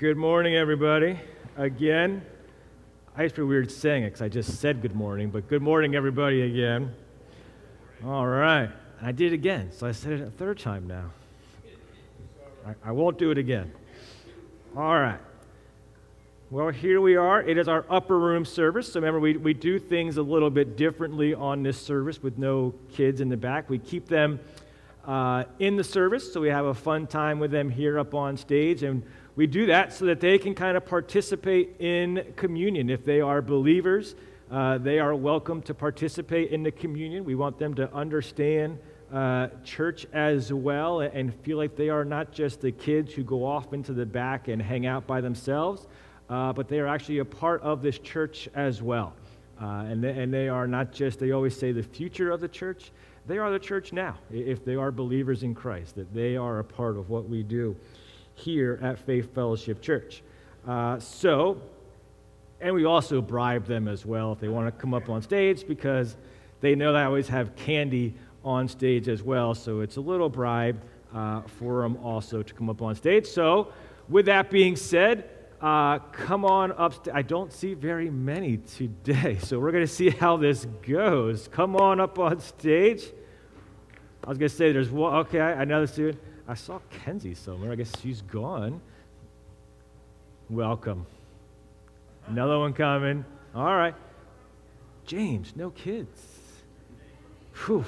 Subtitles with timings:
[0.00, 1.20] Good morning, everybody.
[1.58, 2.24] Again,
[3.14, 5.94] I just feel weird saying it because I just said good morning, but good morning,
[5.94, 6.94] everybody, again.
[8.02, 8.70] All right.
[8.98, 11.10] And I did it again, so I said it a third time now.
[12.66, 13.72] I, I won't do it again.
[14.74, 15.20] All right.
[16.50, 17.42] Well, here we are.
[17.42, 18.90] It is our upper room service.
[18.90, 22.72] So remember, we, we do things a little bit differently on this service with no
[22.90, 23.68] kids in the back.
[23.68, 24.40] We keep them
[25.04, 28.38] uh, in the service, so we have a fun time with them here up on
[28.38, 28.82] stage.
[28.82, 29.02] And
[29.40, 32.90] we do that so that they can kind of participate in communion.
[32.90, 34.14] If they are believers,
[34.50, 37.24] uh, they are welcome to participate in the communion.
[37.24, 38.78] We want them to understand
[39.10, 43.46] uh, church as well and feel like they are not just the kids who go
[43.46, 45.86] off into the back and hang out by themselves
[46.28, 49.14] uh, but they are actually a part of this church as well.
[49.58, 52.48] Uh, and, they, and they are not just, they always say, the future of the
[52.48, 52.92] church.
[53.26, 56.64] They are the church now, if they are believers in Christ, that they are a
[56.64, 57.74] part of what we do
[58.40, 60.22] here at Faith Fellowship Church.
[60.66, 61.60] Uh, so,
[62.60, 65.66] and we also bribe them as well if they want to come up on stage
[65.66, 66.16] because
[66.60, 69.54] they know that I always have candy on stage as well.
[69.54, 70.80] So it's a little bribe
[71.14, 73.26] uh, for them also to come up on stage.
[73.26, 73.72] So,
[74.08, 75.28] with that being said,
[75.60, 77.06] uh, come on up.
[77.12, 81.48] I don't see very many today, so we're going to see how this goes.
[81.48, 83.04] Come on up on stage.
[84.24, 85.14] I was going to say there's one.
[85.16, 86.18] Okay, another student.
[86.50, 87.70] I saw Kenzie somewhere.
[87.70, 88.80] I guess she's gone.
[90.48, 91.06] Welcome.
[92.26, 93.24] Another one coming.
[93.54, 93.94] All right.
[95.06, 96.20] James, no kids.
[97.54, 97.84] Whew.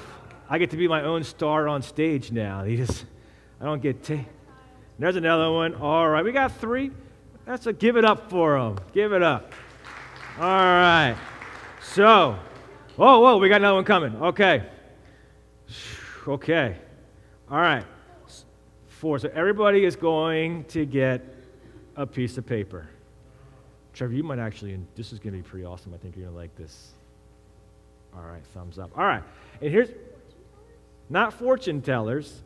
[0.49, 2.63] I get to be my own star on stage now.
[2.63, 3.03] He just,
[3.59, 4.01] I don't get.
[4.01, 4.25] T-
[4.97, 5.75] There's another one.
[5.75, 6.91] All right, we got three.
[7.45, 8.79] That's a give it up for them.
[8.93, 9.51] Give it up.
[10.39, 11.17] All right.
[11.81, 12.39] So,
[12.95, 14.15] whoa, whoa, we got another one coming.
[14.15, 14.63] Okay.
[16.25, 16.77] Okay.
[17.51, 17.83] All right.
[19.03, 19.19] Four.
[19.19, 21.25] So everybody is going to get
[21.97, 22.87] a piece of paper.
[23.91, 25.93] Trevor, you might actually, and this is going to be pretty awesome.
[25.93, 26.93] I think you're going to like this.
[28.15, 28.91] All right, thumbs up.
[28.97, 29.21] All right.
[29.61, 29.89] And here's
[31.09, 32.43] not fortune tellers,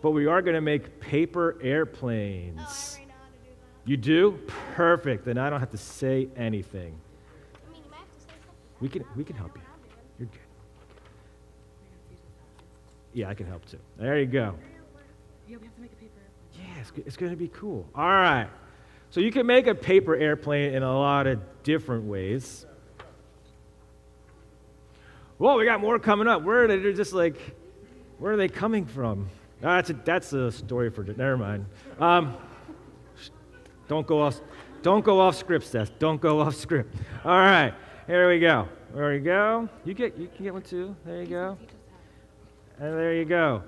[0.00, 3.00] but we are going to make paper airplanes.
[3.00, 3.12] Oh,
[3.84, 4.38] you do?
[4.76, 5.24] Perfect.
[5.24, 6.94] Then I don't have to say anything.
[7.56, 7.82] I mean,
[8.78, 9.62] we can, we can help you.
[10.20, 10.38] You're good.
[13.14, 13.80] Yeah, I can help too.
[13.98, 14.54] There you go.
[15.48, 16.74] Yeah, we have to make a paper airplane.
[16.74, 17.88] Yeah, it's, it's going to be cool.
[17.94, 18.48] All right.
[19.08, 22.66] So you can make a paper airplane in a lot of different ways.
[25.38, 26.42] Whoa, we got more coming up.
[26.42, 26.92] Where are they?
[26.92, 27.38] Just like,
[28.18, 29.30] where are they coming from?
[29.62, 31.64] Oh, that's, a, that's a story for, never mind.
[31.98, 32.36] Um,
[33.88, 34.40] don't go off,
[34.82, 35.98] don't go off script, Seth.
[35.98, 36.94] Don't go off script.
[37.24, 37.72] All right,
[38.06, 38.68] here we go.
[38.94, 39.68] There we go.
[39.84, 40.94] You get, you can get one too.
[41.06, 41.58] There you go.
[42.78, 43.62] And there you go.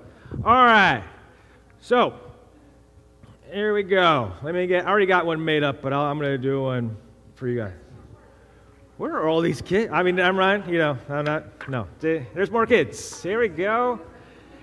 [0.45, 1.03] All right.
[1.83, 2.13] So,
[3.51, 4.33] here we go.
[4.43, 4.85] Let me get.
[4.85, 6.95] I already got one made up, but i am going to do one
[7.33, 7.73] for you guys.
[8.97, 9.91] Where are all these kids?
[9.91, 10.63] I mean, I'm Ryan.
[10.69, 11.67] You know, I'm not.
[11.67, 13.23] No, there's more kids.
[13.23, 13.99] Here we go.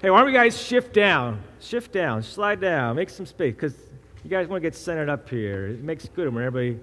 [0.00, 1.42] Hey, why don't we guys shift down?
[1.58, 2.22] Shift down.
[2.22, 2.94] Slide down.
[2.94, 3.74] Make some space, because
[4.22, 5.66] you guys want to get centered up here.
[5.66, 6.78] It makes good when everybody,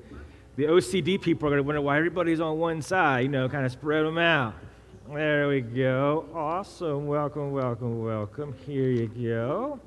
[0.57, 3.65] the OCD people are going to wonder why everybody's on one side, you know, kind
[3.65, 4.53] of spread them out.
[5.13, 6.25] There we go.
[6.35, 7.07] Awesome.
[7.07, 8.53] Welcome, welcome, welcome.
[8.65, 9.79] Here you go.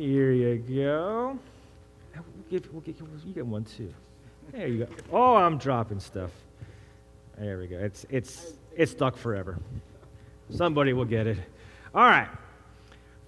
[0.00, 1.38] Here you go.
[2.14, 3.92] We'll give, we'll you get one too.
[4.52, 4.92] There you go.
[5.12, 6.30] Oh, I'm dropping stuff.
[7.38, 7.76] There we go.
[7.76, 9.58] It's, it's, it's stuck forever.
[10.50, 11.38] Somebody will get it.
[11.94, 12.28] All right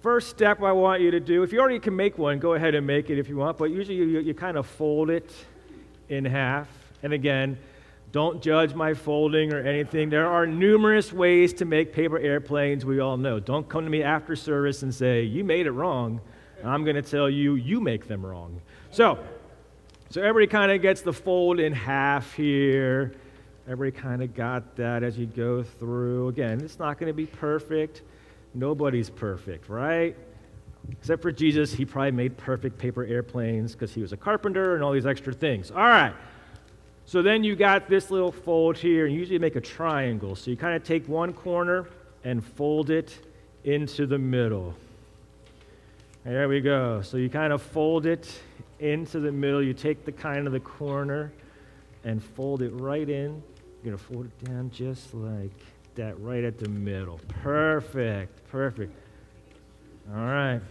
[0.03, 2.75] first step I want you to do, if you already can make one, go ahead
[2.75, 5.33] and make it if you want, but usually you, you kind of fold it
[6.09, 6.67] in half.
[7.03, 7.57] And again,
[8.11, 10.09] don't judge my folding or anything.
[10.09, 13.39] There are numerous ways to make paper airplanes, we all know.
[13.39, 16.19] Don't come to me after service and say, You made it wrong.
[16.69, 18.61] I'm going to tell you, you make them wrong.
[18.91, 19.19] So,
[20.09, 23.13] so everybody kind of gets the fold in half here.
[23.67, 26.27] Everybody kind of got that as you go through.
[26.27, 28.01] Again, it's not going to be perfect.
[28.53, 30.15] Nobody's perfect, right?
[30.91, 34.83] Except for Jesus, he probably made perfect paper airplanes because he was a carpenter and
[34.83, 35.71] all these extra things.
[35.71, 36.13] All right.
[37.05, 40.35] So then you got this little fold here, and usually make a triangle.
[40.35, 41.87] So you kind of take one corner
[42.23, 43.17] and fold it
[43.63, 44.75] into the middle.
[46.25, 47.01] There we go.
[47.01, 48.31] So you kind of fold it
[48.79, 49.61] into the middle.
[49.61, 51.33] You take the kind of the corner
[52.05, 53.43] and fold it right in.
[53.83, 55.51] You're going to fold it down just like
[55.95, 57.19] that right at the middle.
[57.27, 58.49] Perfect.
[58.49, 58.95] Perfect.
[60.15, 60.61] All right.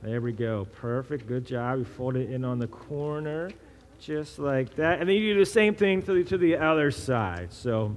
[0.00, 0.68] There we go.
[0.76, 1.26] Perfect.
[1.26, 1.80] Good job.
[1.80, 3.50] You fold it in on the corner
[3.98, 5.00] just like that.
[5.00, 7.52] And then you do the same thing to the, to the other side.
[7.52, 7.96] So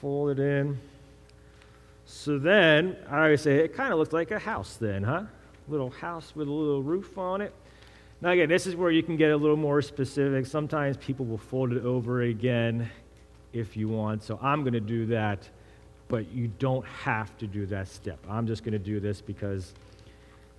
[0.00, 0.78] fold it in.
[2.16, 5.24] So then, I always say, it kind of looks like a house then, huh?
[5.66, 7.52] little house with a little roof on it.
[8.20, 10.46] Now, again, this is where you can get a little more specific.
[10.46, 12.88] Sometimes people will fold it over again
[13.52, 14.22] if you want.
[14.22, 15.48] So I'm going to do that,
[16.06, 18.18] but you don't have to do that step.
[18.30, 19.74] I'm just going to do this because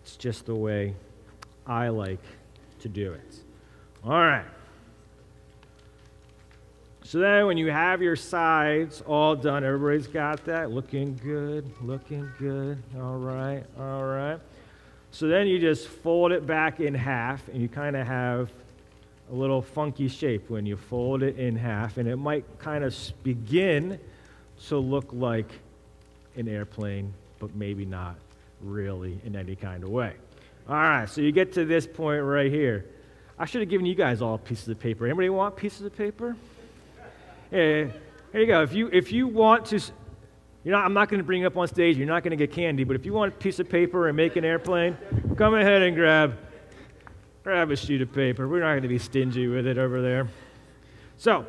[0.03, 0.93] it's just the way
[1.65, 2.23] I like
[2.79, 3.39] to do it.
[4.03, 4.45] All right.
[7.05, 10.71] So then, when you have your sides all done, everybody's got that.
[10.71, 12.81] Looking good, looking good.
[12.97, 14.39] All right, all right.
[15.11, 18.51] So then you just fold it back in half, and you kind of have
[19.31, 22.95] a little funky shape when you fold it in half, and it might kind of
[23.21, 23.99] begin
[24.65, 25.51] to look like
[26.37, 28.15] an airplane, but maybe not
[28.61, 30.13] really in any kind of way.
[30.67, 32.87] All right, so you get to this point right here.
[33.37, 35.05] I should have given you guys all pieces of paper.
[35.05, 36.35] Anybody want pieces of paper?
[37.55, 37.89] Hey,
[38.33, 38.63] here you go.
[38.63, 39.79] If you, if you want to,
[40.65, 41.95] you know, I'm not going to bring you up on stage.
[41.95, 42.83] You're not going to get candy.
[42.83, 44.97] But if you want a piece of paper and make an airplane,
[45.37, 46.37] come ahead and grab,
[47.43, 48.49] grab a sheet of paper.
[48.49, 50.27] We're not going to be stingy with it over there.
[51.15, 51.45] So,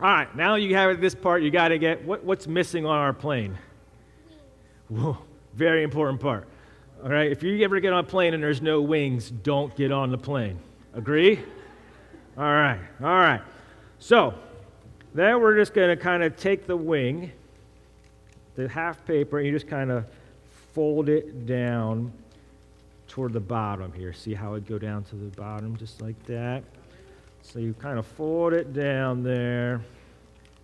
[0.00, 1.44] all right, now you have this part.
[1.44, 3.56] You got to get what, what's missing on our plane.
[4.88, 5.18] Whoa,
[5.54, 6.48] very important part.
[7.00, 9.92] All right, if you ever get on a plane and there's no wings, don't get
[9.92, 10.58] on the plane.
[10.94, 11.38] Agree?
[12.36, 13.42] All right, all right.
[14.00, 14.34] So,
[15.14, 17.32] then we're just going to kind of take the wing,
[18.56, 20.06] the half paper, and you just kind of
[20.72, 22.12] fold it down
[23.08, 24.12] toward the bottom here.
[24.12, 26.62] See how it go down to the bottom just like that?
[27.42, 29.82] So you kind of fold it down there.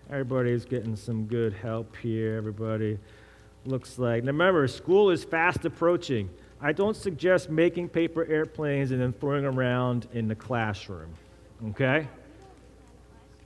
[0.09, 2.37] Everybody's getting some good help here.
[2.37, 2.99] Everybody
[3.67, 4.25] looks like.
[4.25, 6.31] Now remember, school is fast approaching.
[6.61, 11.13] I don't suggest making paper airplanes and then throwing them around in the classroom.
[11.71, 12.09] Okay?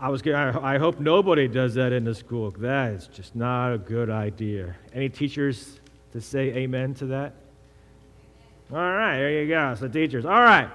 [0.02, 2.50] I, was, I hope nobody does that in the school.
[2.58, 4.75] That is just not a good idea.
[4.93, 5.78] Any teachers
[6.10, 7.34] to say amen to that?
[8.72, 9.76] All right, there you go.
[9.76, 10.25] So, teachers.
[10.25, 10.69] All right.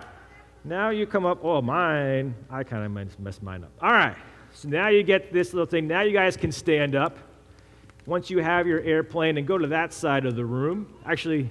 [0.63, 1.43] Now you come up.
[1.43, 2.35] Oh, mine.
[2.49, 3.71] I kind of messed mine up.
[3.81, 4.15] All right.
[4.53, 5.89] So now you get this little thing.
[5.89, 7.17] Now you guys can stand up.
[8.05, 10.93] Once you have your airplane and go to that side of the room.
[11.05, 11.49] Actually,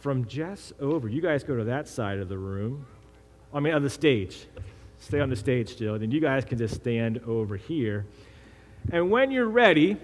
[0.00, 2.84] from Jess over, you guys go to that side of the room.
[3.54, 4.46] I mean, of the stage
[5.04, 5.98] stay on the stage still.
[5.98, 8.06] Then you guys can just stand over here.
[8.90, 9.96] And when you're ready,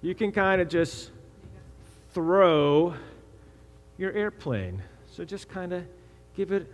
[0.00, 1.10] you can kind of just
[2.12, 2.94] throw
[3.98, 4.82] your airplane.
[5.10, 5.84] So just kind of
[6.36, 6.66] give it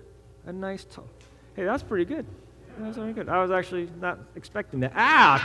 [0.47, 1.05] a nice toss.
[1.55, 2.25] Hey, that's pretty good.
[2.79, 3.29] That's very good.
[3.29, 4.93] I was actually not expecting that.
[4.95, 5.43] Ouch!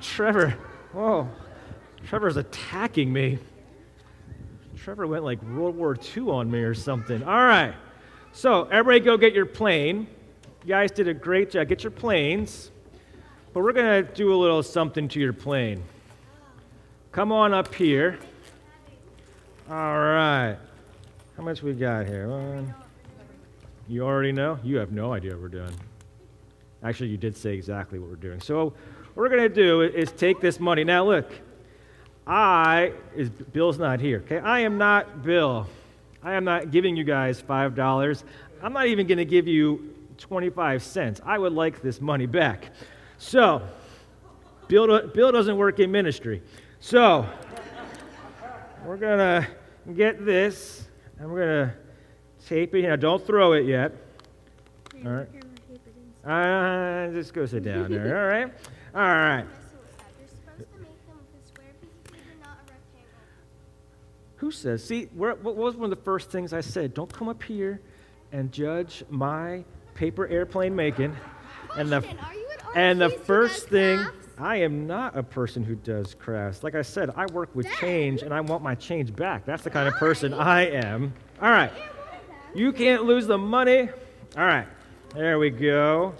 [0.00, 0.56] Trevor,
[0.92, 1.28] whoa.
[2.06, 3.38] Trevor's attacking me.
[4.76, 7.22] Trevor went like World War II on me or something.
[7.22, 7.74] All right.
[8.32, 10.06] So, everybody go get your plane.
[10.64, 11.68] You guys did a great job.
[11.68, 12.70] Get your planes.
[13.52, 15.82] But we're going to do a little something to your plane.
[17.10, 18.18] Come on up here.
[19.70, 20.56] All right.
[21.36, 22.28] How much we got here?
[22.28, 22.74] One.
[23.88, 24.58] You already know?
[24.62, 25.74] You have no idea what we're doing.
[26.82, 28.40] Actually, you did say exactly what we're doing.
[28.40, 30.84] So, what we're going to do is take this money.
[30.84, 31.32] Now, look,
[32.26, 34.38] I, is Bill's not here, okay?
[34.38, 35.66] I am not Bill.
[36.22, 38.22] I am not giving you guys $5.
[38.62, 41.20] I'm not even going to give you 25 cents.
[41.24, 42.70] I would like this money back.
[43.18, 43.62] So,
[44.66, 46.42] Bill, Bill doesn't work in ministry.
[46.80, 47.26] So,
[48.84, 49.48] we're going to
[49.94, 50.88] get this
[51.18, 52.82] and we're going to tape it.
[52.82, 53.92] Now, don't throw it yet.
[55.04, 55.28] All right.
[56.24, 58.18] Uh, just go sit down there.
[58.18, 58.52] All right.
[58.94, 59.46] All right.
[64.38, 64.84] Who says?
[64.84, 66.94] See, what was one of the first things I said?
[66.94, 67.80] Don't come up here
[68.32, 69.64] and judge my
[69.94, 71.16] paper airplane making.
[71.76, 72.04] And the,
[72.74, 74.04] and the first thing,
[74.38, 76.62] I am not a person who does crafts.
[76.62, 79.44] Like I said, I work with change and I want my change back.
[79.44, 81.12] That's the kind of person I am.
[81.42, 81.72] All right.
[82.54, 83.88] You can't lose the money.
[84.36, 84.68] All right.
[85.14, 86.14] There we go.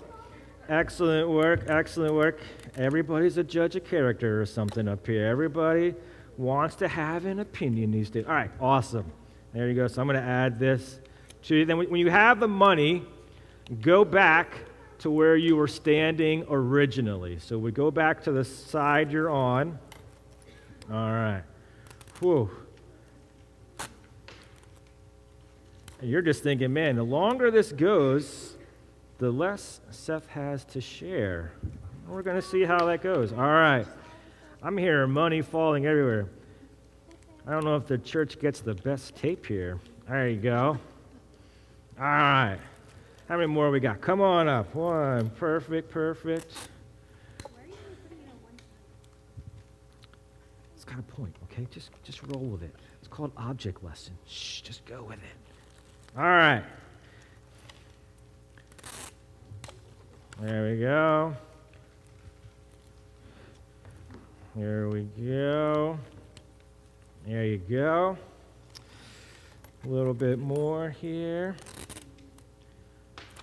[0.68, 1.64] Excellent work.
[1.68, 2.40] Excellent work.
[2.76, 5.26] Everybody's a judge of character or something up here.
[5.26, 5.94] Everybody
[6.38, 8.24] wants to have an opinion these days.
[8.26, 9.12] All right, awesome.
[9.52, 9.88] There you go.
[9.88, 11.00] So I'm going to add this
[11.42, 11.64] to you.
[11.64, 13.04] Then when you have the money,
[13.80, 14.54] go back
[15.00, 17.38] to where you were standing originally.
[17.38, 19.78] So we go back to the side you're on.
[20.90, 21.42] All right.
[22.20, 22.50] Whew.
[26.00, 28.56] And you're just thinking, man, the longer this goes,
[29.18, 31.52] the less Seth has to share.
[32.06, 33.32] We're going to see how that goes.
[33.32, 33.86] All right.
[34.62, 36.28] I'm hearing money falling everywhere.
[37.46, 39.78] I don't know if the church gets the best tape here.
[40.08, 40.78] There you go.
[41.98, 42.58] All right.
[43.28, 44.00] How many more we got?
[44.00, 44.74] Come on up.
[44.74, 45.30] One.
[45.30, 46.52] Perfect, perfect.
[50.74, 51.66] It's got a point, okay?
[51.70, 52.74] Just, just roll with it.
[52.98, 54.14] It's called object lesson.
[54.26, 56.18] Shh, just go with it.
[56.18, 56.64] All right.
[60.40, 61.36] There we go.
[64.56, 65.98] Here we go.
[67.26, 68.16] There you go.
[69.84, 71.56] A little bit more here.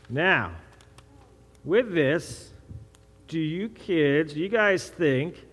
[0.09, 0.51] Now,
[1.63, 2.51] with this,
[3.27, 5.45] do you kids, do you guys think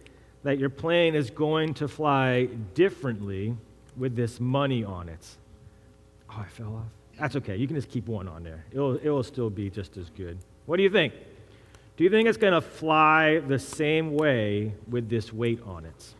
[0.42, 3.56] that your plane is going to fly differently
[3.97, 5.26] with this money on it?
[6.30, 7.18] Oh, I fell off.
[7.18, 7.56] That's okay.
[7.56, 8.64] You can just keep one on there.
[8.73, 10.38] It'll, it'll still be just as good.
[10.66, 11.12] What do you think?
[11.96, 16.14] Do you think it's going to fly the same way with this weight on it?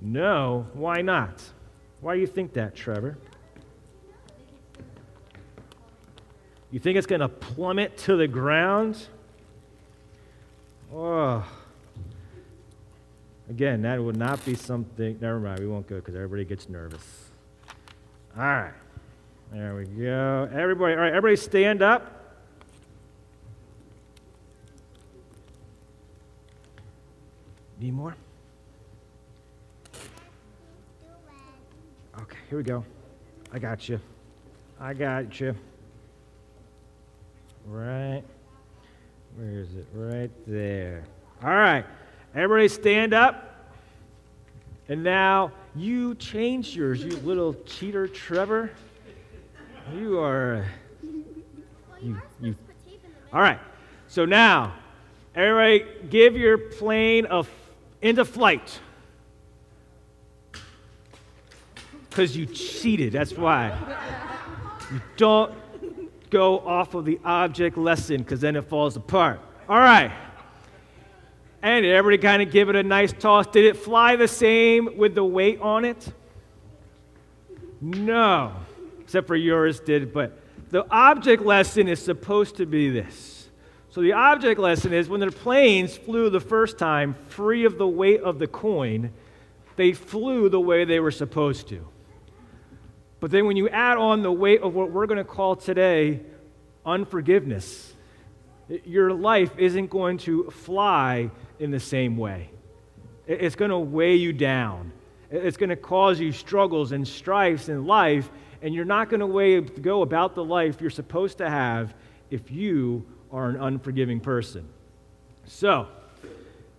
[0.00, 0.66] No.
[0.74, 1.42] Why not?
[2.00, 3.16] Why do you think that, Trevor?
[6.70, 9.06] You think it's going to plummet to the ground?
[10.94, 11.44] Oh.
[13.48, 15.18] Again, that would not be something.
[15.20, 17.30] Never mind, we won't go because everybody gets nervous.
[18.36, 18.74] All right.
[19.52, 20.50] There we go.
[20.52, 22.15] Everybody, all right, everybody stand up.
[27.78, 28.16] Need more?
[32.20, 32.84] Okay, here we go.
[33.52, 34.00] I got you.
[34.80, 35.54] I got you.
[37.66, 38.22] Right.
[39.36, 39.86] Where is it?
[39.92, 41.04] Right there.
[41.42, 41.84] All right.
[42.34, 43.72] Everybody stand up.
[44.88, 48.70] And now you change yours, you little cheater, Trevor.
[49.94, 50.64] You are.
[51.02, 51.06] Uh,
[52.00, 52.56] you, you.
[53.32, 53.58] All right.
[54.08, 54.74] So now,
[55.34, 57.44] everybody give your plane a
[58.02, 58.80] into flight.
[62.08, 63.76] Because you cheated, that's why.
[64.92, 65.52] You don't
[66.30, 69.40] go off of the object lesson because then it falls apart.
[69.68, 70.12] All right.
[71.62, 73.46] And everybody kind of give it a nice toss?
[73.48, 76.12] Did it fly the same with the weight on it?
[77.80, 78.52] No,
[79.00, 80.12] except for yours did.
[80.12, 80.38] But
[80.70, 83.35] the object lesson is supposed to be this
[83.96, 87.88] so the object lesson is when the planes flew the first time free of the
[87.88, 89.10] weight of the coin,
[89.76, 91.88] they flew the way they were supposed to.
[93.20, 96.20] But then when you add on the weight of what we're going to call today
[96.84, 97.94] unforgiveness,
[98.84, 102.50] your life isn't going to fly in the same way.
[103.26, 104.92] It's going to weigh you down.
[105.30, 108.28] It's going to cause you struggles and strifes in life,
[108.60, 111.94] and you're not going to go about the life you're supposed to have
[112.30, 114.68] if you are an unforgiving person.
[115.46, 115.88] So,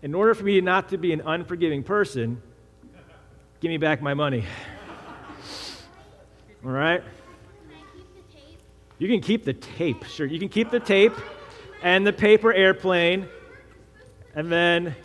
[0.01, 2.42] in order for me not to be an unforgiving person,
[3.60, 4.46] give me back my money.
[6.66, 7.04] All right?
[9.00, 10.25] You can keep the tape, sure.
[10.25, 11.13] You can keep the tape
[11.84, 13.27] and the paper airplane,
[14.34, 14.96] and then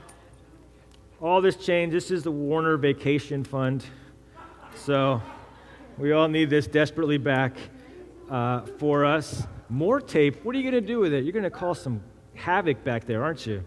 [1.20, 1.92] all this change.
[1.92, 3.84] This is the Warner Vacation Fund.
[4.74, 5.22] So
[5.98, 7.54] we all need this desperately back
[8.30, 9.46] uh, for us.
[9.72, 10.44] More tape.
[10.44, 11.24] What are you going to do with it?
[11.24, 12.02] You're going to cause some
[12.34, 13.64] havoc back there, aren't you?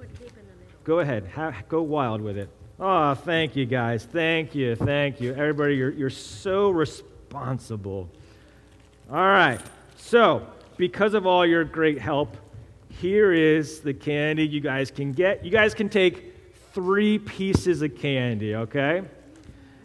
[0.83, 1.27] Go ahead.
[1.33, 2.47] Ha- go wild with it.
[2.79, 4.05] Oh, thank you, guys.
[4.05, 4.75] Thank you.
[4.75, 5.33] Thank you.
[5.33, 8.07] Everybody, you're, you're so responsible.
[9.09, 9.59] All right.
[9.97, 10.45] So,
[10.77, 12.37] because of all your great help,
[12.89, 15.43] here is the candy you guys can get.
[15.43, 16.35] You guys can take
[16.71, 19.01] three pieces of candy, okay?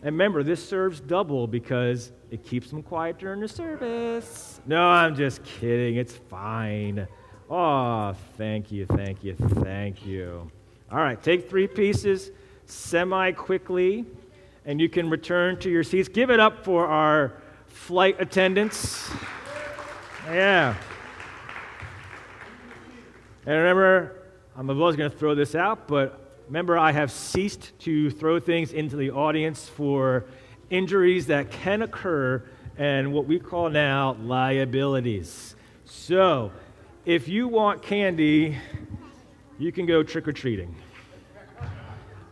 [0.02, 4.60] And remember, this serves double because it keeps them quiet during the service.
[4.66, 5.96] No, I'm just kidding.
[5.96, 7.06] It's fine.
[7.50, 10.50] Oh, thank you, thank you, thank you.
[10.90, 12.30] All right, take three pieces
[12.64, 14.06] semi quickly,
[14.64, 16.08] and you can return to your seats.
[16.08, 17.34] Give it up for our
[17.66, 19.10] flight attendants.
[20.26, 20.76] Yeah.
[23.46, 24.16] And remember,
[24.56, 26.19] I'm was going to throw this out, but
[26.50, 30.24] remember, I have ceased to throw things into the audience for
[30.68, 32.42] injuries that can occur
[32.76, 35.54] and what we call now liabilities.
[35.84, 36.50] So,
[37.04, 38.58] if you want candy,
[39.60, 40.74] you can go trick or treating.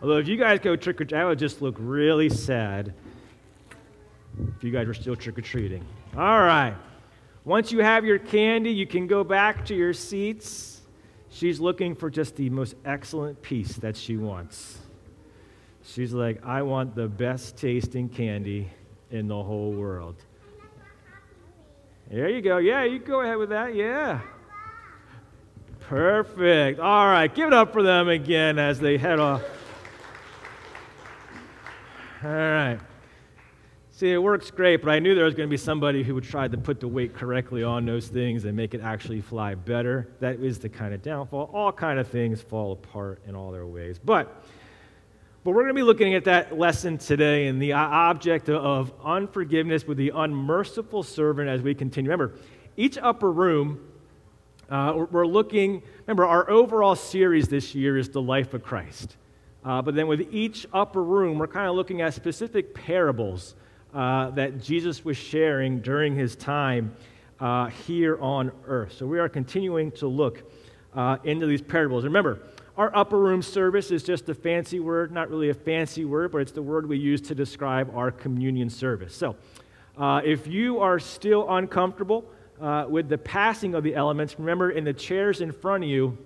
[0.03, 2.95] Although, if you guys go trick or treating, that would just look really sad
[4.57, 5.85] if you guys were still trick or treating.
[6.17, 6.75] All right.
[7.45, 10.78] Once you have your candy, you can go back to your seats.
[11.31, 14.79] She's looking for just the most excellent piece that she wants.
[15.85, 18.71] She's like, I want the best tasting candy
[19.11, 20.17] in the whole world.
[22.11, 22.59] There you go.
[22.59, 23.75] Yeah, you go ahead with that.
[23.75, 24.21] Yeah.
[25.81, 26.81] Perfect.
[26.81, 27.35] All right.
[27.35, 29.43] Give it up for them again as they head off.
[32.23, 32.79] All right.
[33.99, 36.23] See, it works great, but I knew there was going to be somebody who would
[36.23, 40.07] try to put the weight correctly on those things and make it actually fly better.
[40.21, 41.51] That is the kind of downfall.
[41.53, 43.99] All kind of things fall apart in all their ways.
[43.99, 44.45] But
[45.43, 49.85] But we're going to be looking at that lesson today and the object of unforgiveness
[49.85, 52.09] with the unmerciful servant as we continue.
[52.09, 52.39] Remember,
[52.77, 53.81] each upper room,
[54.71, 59.17] uh, we're looking, remember, our overall series this year is the life of Christ.
[59.65, 63.57] Uh, but then with each upper room, we're kind of looking at specific parables
[63.95, 66.95] uh, that Jesus was sharing during his time
[67.41, 68.93] uh, here on earth.
[68.93, 70.43] So we are continuing to look
[70.95, 72.05] uh, into these parables.
[72.05, 72.41] Remember,
[72.77, 76.39] our upper room service is just a fancy word, not really a fancy word, but
[76.39, 79.15] it's the word we use to describe our communion service.
[79.15, 79.37] So,
[79.97, 82.25] uh, if you are still uncomfortable
[82.61, 86.17] uh, with the passing of the elements, remember in the chairs in front of you,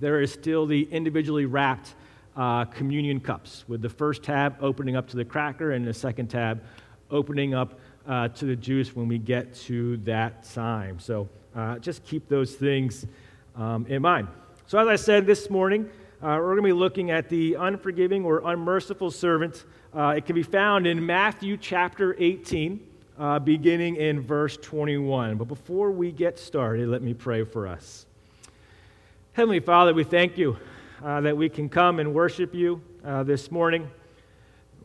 [0.00, 1.94] there is still the individually wrapped
[2.36, 6.28] uh, communion cups, with the first tab opening up to the cracker and the second
[6.28, 6.62] tab
[7.10, 10.98] opening up uh, to the juice when we get to that time.
[10.98, 13.06] So, uh, just keep those things
[13.56, 14.28] um, in mind.
[14.66, 15.88] So, as I said this morning,
[16.22, 19.64] uh, we're going to be looking at the unforgiving or unmerciful servant.
[19.94, 22.86] Uh, it can be found in Matthew chapter 18,
[23.18, 25.36] uh, beginning in verse 21.
[25.36, 28.06] But before we get started, let me pray for us.
[29.32, 30.56] Heavenly Father, we thank you
[31.04, 33.90] uh, that we can come and worship you uh, this morning.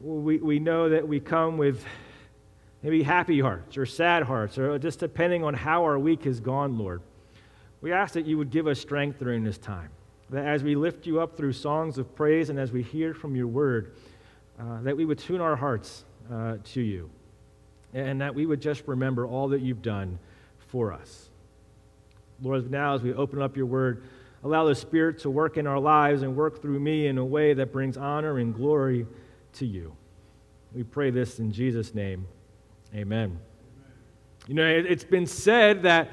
[0.01, 1.83] We, we know that we come with
[2.83, 6.77] maybe happy hearts or sad hearts, or just depending on how our week has gone,
[6.77, 7.01] Lord.
[7.81, 9.89] We ask that you would give us strength during this time,
[10.29, 13.35] that as we lift you up through songs of praise and as we hear from
[13.35, 13.93] your word,
[14.59, 17.09] uh, that we would tune our hearts uh, to you,
[17.93, 20.19] and that we would just remember all that you've done
[20.67, 21.29] for us.
[22.41, 24.03] Lord, now as we open up your word,
[24.43, 27.53] allow the Spirit to work in our lives and work through me in a way
[27.53, 29.05] that brings honor and glory
[29.53, 29.95] to you.
[30.73, 32.27] We pray this in Jesus' name.
[32.93, 33.03] Amen.
[33.03, 33.39] Amen.
[34.47, 36.09] You know, it, has been said that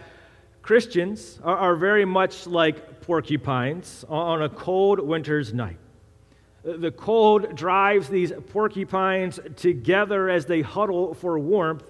[0.63, 5.79] Christians are, are very much like porcupines on a cold winter's night.
[6.63, 11.89] The cold drives these porcupines together as they huddle for warmth.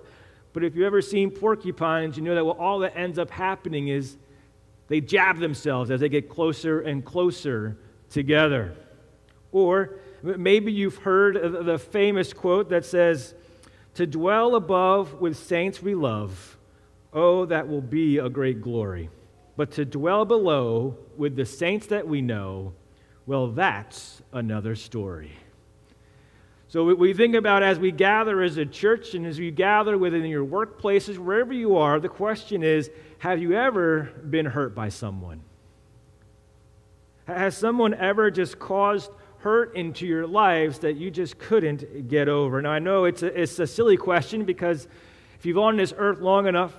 [0.53, 4.17] But if you've ever seen porcupines, you know that all that ends up happening is
[4.89, 7.79] they jab themselves as they get closer and closer
[8.11, 8.75] together.
[9.53, 13.35] Or maybe you've heard the famous quote that says,
[13.95, 16.59] To dwell above with saints we love
[17.13, 19.11] Oh, that will be a great glory.
[19.57, 22.75] But to dwell below with the saints that we know,
[23.27, 25.33] well, that's another story.
[26.69, 30.27] So we think about as we gather as a church and as we gather within
[30.27, 35.41] your workplaces, wherever you are, the question is have you ever been hurt by someone?
[37.27, 42.61] Has someone ever just caused hurt into your lives that you just couldn't get over?
[42.61, 44.87] Now, I know it's a, it's a silly question because
[45.39, 46.75] if you've on this earth long enough,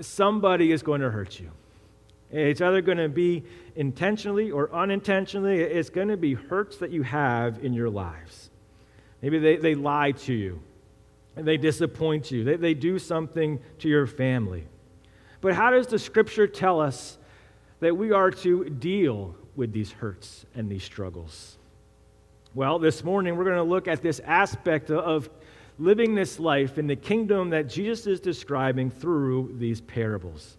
[0.00, 1.50] somebody is going to hurt you.
[2.30, 7.02] It's either going to be intentionally or unintentionally, it's going to be hurts that you
[7.02, 8.50] have in your lives.
[9.22, 10.60] Maybe they, they lie to you,
[11.36, 14.66] and they disappoint you, they, they do something to your family.
[15.40, 17.18] But how does the scripture tell us
[17.80, 21.58] that we are to deal with these hurts and these struggles?
[22.54, 25.28] Well, this morning we're going to look at this aspect of
[25.78, 30.56] living this life in the kingdom that Jesus is describing through these parables.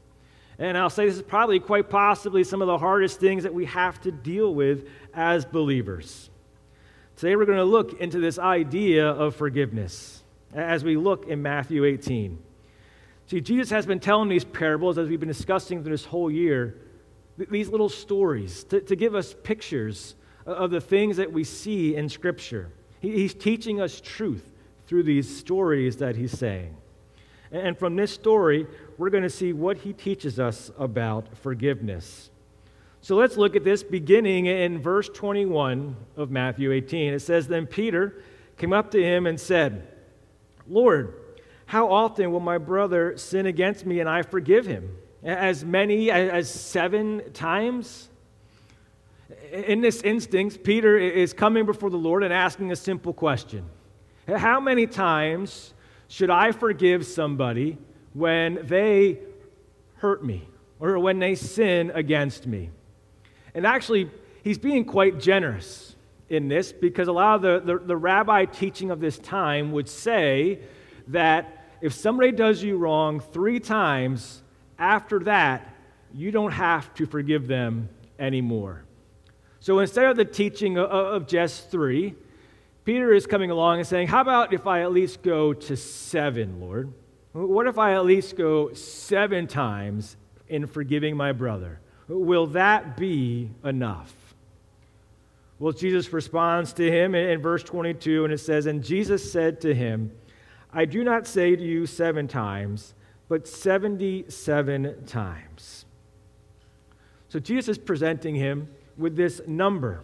[0.59, 3.65] And I'll say this is probably quite possibly some of the hardest things that we
[3.65, 6.29] have to deal with as believers.
[7.17, 10.21] Today we're going to look into this idea of forgiveness
[10.53, 12.37] as we look in Matthew 18.
[13.25, 16.79] See, Jesus has been telling these parables as we've been discussing through this whole year,
[17.49, 20.13] these little stories to, to give us pictures
[20.45, 22.69] of the things that we see in Scripture.
[22.99, 24.53] He's teaching us truth
[24.85, 26.77] through these stories that he's saying.
[27.51, 28.67] And from this story,
[28.99, 32.29] we're going to see what he teaches us about forgiveness.
[33.07, 37.13] So let's look at this beginning in verse 21 of Matthew 18.
[37.13, 38.21] It says, Then Peter
[38.57, 39.87] came up to him and said,
[40.67, 41.13] Lord,
[41.67, 44.97] how often will my brother sin against me and I forgive him?
[45.23, 48.09] As many as seven times?
[49.53, 53.69] In this instance, Peter is coming before the Lord and asking a simple question
[54.27, 55.73] how many times
[56.09, 57.77] should I forgive somebody
[58.11, 59.19] when they
[59.95, 60.49] hurt me
[60.81, 62.71] or when they sin against me?
[63.57, 64.11] And actually,
[64.43, 65.95] he's being quite generous
[66.29, 69.89] in this because a lot of the, the, the, rabbi teaching of this time would
[69.89, 70.59] say
[71.07, 74.43] that if somebody does you wrong three times,
[74.77, 75.73] after that,
[76.13, 77.89] you don't have to forgive them
[78.19, 78.83] anymore.
[79.59, 82.13] So instead of the teaching of, of just three,
[82.85, 86.59] Peter is coming along and saying, How about if I at least go to seven,
[86.59, 86.93] Lord?
[87.33, 90.15] What if I at least go seven times
[90.47, 91.79] in forgiving my brother?
[92.07, 94.13] Will that be enough?
[95.59, 99.73] Well, Jesus responds to him in, verse 22, and it says, And Jesus said to
[99.73, 100.11] him,
[100.71, 102.93] I do not say to you seven times,
[103.27, 105.85] but 77 times.
[107.29, 110.01] So Jesus is presenting him with this number.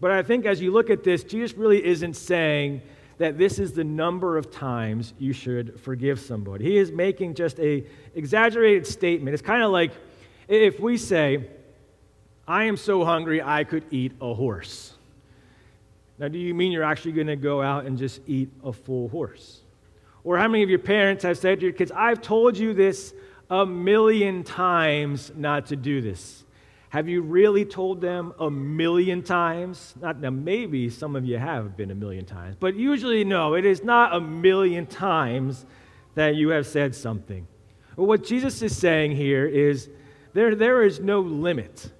[0.00, 2.82] But I think as you look at this, Jesus really isn't saying
[3.18, 6.64] that this is the number of times you should forgive somebody.
[6.64, 9.34] He is making just a exaggerated statement.
[9.34, 9.92] It's kind of like
[10.48, 11.48] if we say,
[12.46, 14.94] I am so hungry I could eat a horse.
[16.18, 19.08] Now, do you mean you're actually going to go out and just eat a full
[19.08, 19.60] horse?
[20.22, 23.12] Or how many of your parents have said to your kids, I've told you this
[23.50, 26.44] a million times not to do this?
[26.90, 29.94] Have you really told them a million times?
[30.00, 33.64] Not now, maybe some of you have been a million times, but usually no, it
[33.64, 35.66] is not a million times
[36.14, 37.48] that you have said something.
[37.96, 39.88] What Jesus is saying here is
[40.34, 41.90] there, there is no limit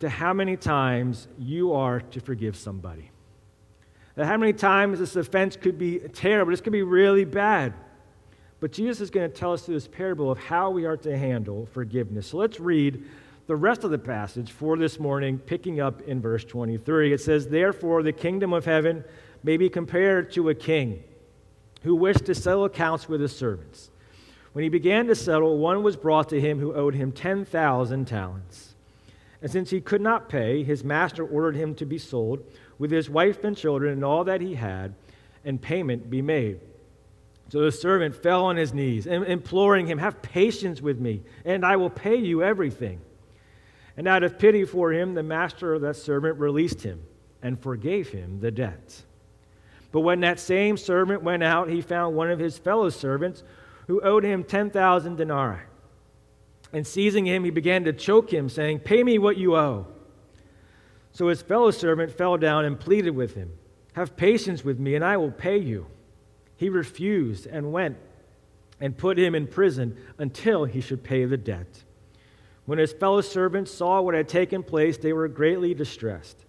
[0.00, 3.10] to how many times you are to forgive somebody.
[4.16, 7.72] How many times this offense could be terrible, this could be really bad.
[8.60, 11.16] But Jesus is going to tell us through this parable of how we are to
[11.16, 12.28] handle forgiveness.
[12.28, 13.04] So let's read
[13.46, 17.12] the rest of the passage for this morning, picking up in verse 23.
[17.12, 19.04] It says, Therefore, the kingdom of heaven
[19.42, 21.02] may be compared to a king
[21.82, 23.90] who wished to settle accounts with his servants.
[24.52, 28.74] When he began to settle, one was brought to him who owed him 10,000 talents.
[29.40, 32.44] And since he could not pay, his master ordered him to be sold
[32.78, 34.94] with his wife and children and all that he had,
[35.44, 36.60] and payment be made.
[37.48, 41.76] So the servant fell on his knees, imploring him, Have patience with me, and I
[41.76, 43.00] will pay you everything.
[43.96, 47.02] And out of pity for him, the master of that servant released him
[47.42, 49.02] and forgave him the debt.
[49.90, 53.42] But when that same servant went out, he found one of his fellow servants
[53.92, 55.60] who owed him 10,000 denarii.
[56.72, 59.86] And seizing him, he began to choke him, saying, Pay me what you owe.
[61.10, 63.52] So his fellow servant fell down and pleaded with him,
[63.92, 65.88] Have patience with me, and I will pay you.
[66.56, 67.98] He refused and went
[68.80, 71.84] and put him in prison until he should pay the debt.
[72.64, 76.46] When his fellow servants saw what had taken place, they were greatly distressed.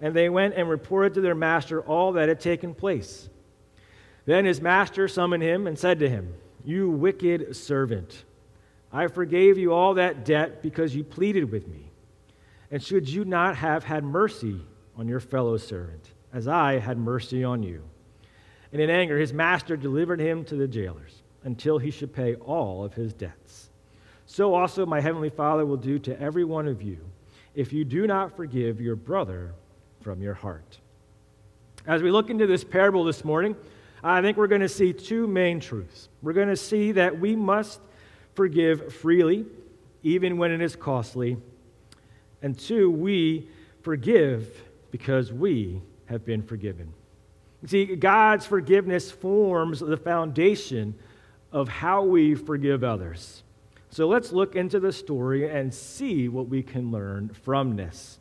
[0.00, 3.28] And they went and reported to their master all that had taken place.
[4.26, 8.24] Then his master summoned him and said to him, You wicked servant,
[8.92, 11.90] I forgave you all that debt because you pleaded with me.
[12.70, 14.60] And should you not have had mercy
[14.96, 17.82] on your fellow servant, as I had mercy on you?
[18.72, 22.84] And in anger, his master delivered him to the jailers until he should pay all
[22.84, 23.68] of his debts
[24.26, 26.98] so also my heavenly Father will do to every one of you
[27.54, 29.54] if you do not forgive your brother
[30.00, 30.78] from your heart.
[31.86, 33.54] As we look into this parable this morning,
[34.06, 36.10] I think we're going to see two main truths.
[36.20, 37.80] We're going to see that we must
[38.34, 39.46] forgive freely,
[40.02, 41.38] even when it is costly.
[42.42, 43.48] And two, we
[43.80, 46.92] forgive because we have been forgiven.
[47.62, 50.94] You see, God's forgiveness forms the foundation
[51.50, 53.42] of how we forgive others.
[53.88, 58.18] So let's look into the story and see what we can learn from this.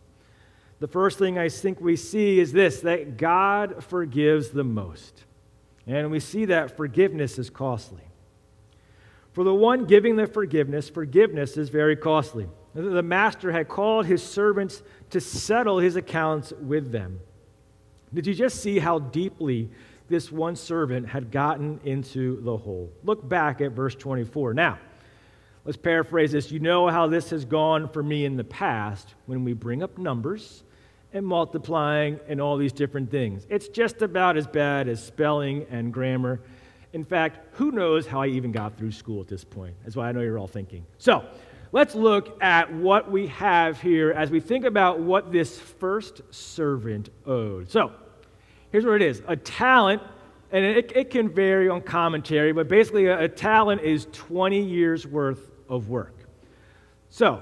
[0.79, 5.25] The first thing I think we see is this that God forgives the most.
[5.85, 8.03] And we see that forgiveness is costly.
[9.33, 12.47] For the one giving the forgiveness, forgiveness is very costly.
[12.75, 17.19] The master had called his servants to settle his accounts with them.
[18.13, 19.69] Did you just see how deeply
[20.07, 22.91] this one servant had gotten into the hole?
[23.03, 24.53] Look back at verse 24.
[24.53, 24.79] Now,
[25.65, 26.51] Let's paraphrase this.
[26.51, 29.97] You know how this has gone for me in the past when we bring up
[29.97, 30.63] numbers
[31.13, 33.45] and multiplying and all these different things.
[33.49, 36.41] It's just about as bad as spelling and grammar.
[36.91, 39.75] In fact, who knows how I even got through school at this point?
[39.83, 40.85] That's why I know you're all thinking.
[40.97, 41.23] So,
[41.71, 47.09] let's look at what we have here as we think about what this first servant
[47.25, 47.69] owed.
[47.69, 47.91] So,
[48.71, 50.01] here's what it is a talent
[50.51, 55.07] and it, it, can vary on commentary, but basically, a, a, talent is 20 years
[55.07, 56.13] worth of work.
[57.09, 57.41] So,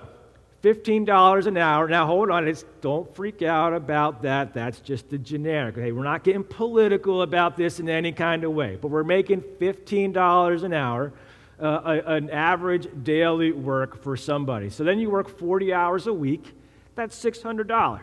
[0.63, 1.87] $15 an hour.
[1.87, 4.53] Now, hold on, it's, don't freak out about that.
[4.53, 5.75] That's just the generic.
[5.77, 9.41] Okay, we're not getting political about this in any kind of way, but we're making
[9.41, 11.13] $15 an hour,
[11.59, 14.69] uh, a, an average daily work for somebody.
[14.69, 16.53] So then you work 40 hours a week,
[16.93, 18.01] that's $600.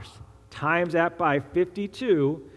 [0.50, 2.50] Times that by 52.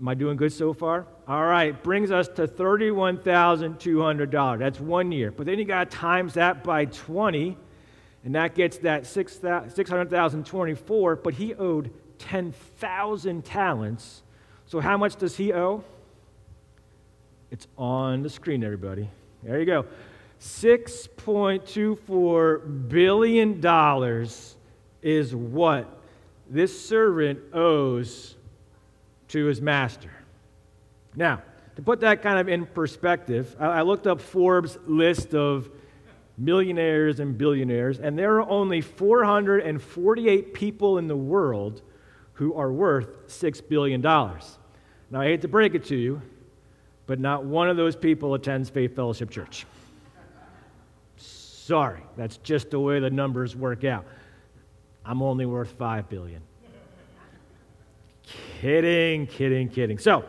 [0.00, 1.06] Am I doing good so far?
[1.26, 4.58] All right, brings us to $31,200.
[4.58, 5.32] That's one year.
[5.32, 7.56] But then you got to times that by 20,
[8.24, 11.16] and that gets that 600,024.
[11.16, 14.22] But he owed 10,000 talents.
[14.66, 15.84] So how much does he owe?
[17.50, 19.10] It's on the screen, everybody.
[19.42, 19.84] There you go.
[20.40, 23.60] $6.24 billion
[25.02, 26.00] is what
[26.48, 28.36] this servant owes
[29.28, 30.10] to his master.
[31.14, 31.42] Now,
[31.76, 35.68] to put that kind of in perspective, I looked up Forbes' list of
[36.38, 41.82] millionaires and billionaires, and there are only 448 people in the world
[42.34, 44.00] who are worth $6 billion.
[44.00, 46.22] Now, I hate to break it to you,
[47.06, 49.66] but not one of those people attends Faith Fellowship Church.
[51.16, 54.04] Sorry, that's just the way the numbers work out.
[55.04, 56.42] I'm only worth 5 billion.
[58.60, 59.98] kidding, kidding, kidding.
[59.98, 60.24] So,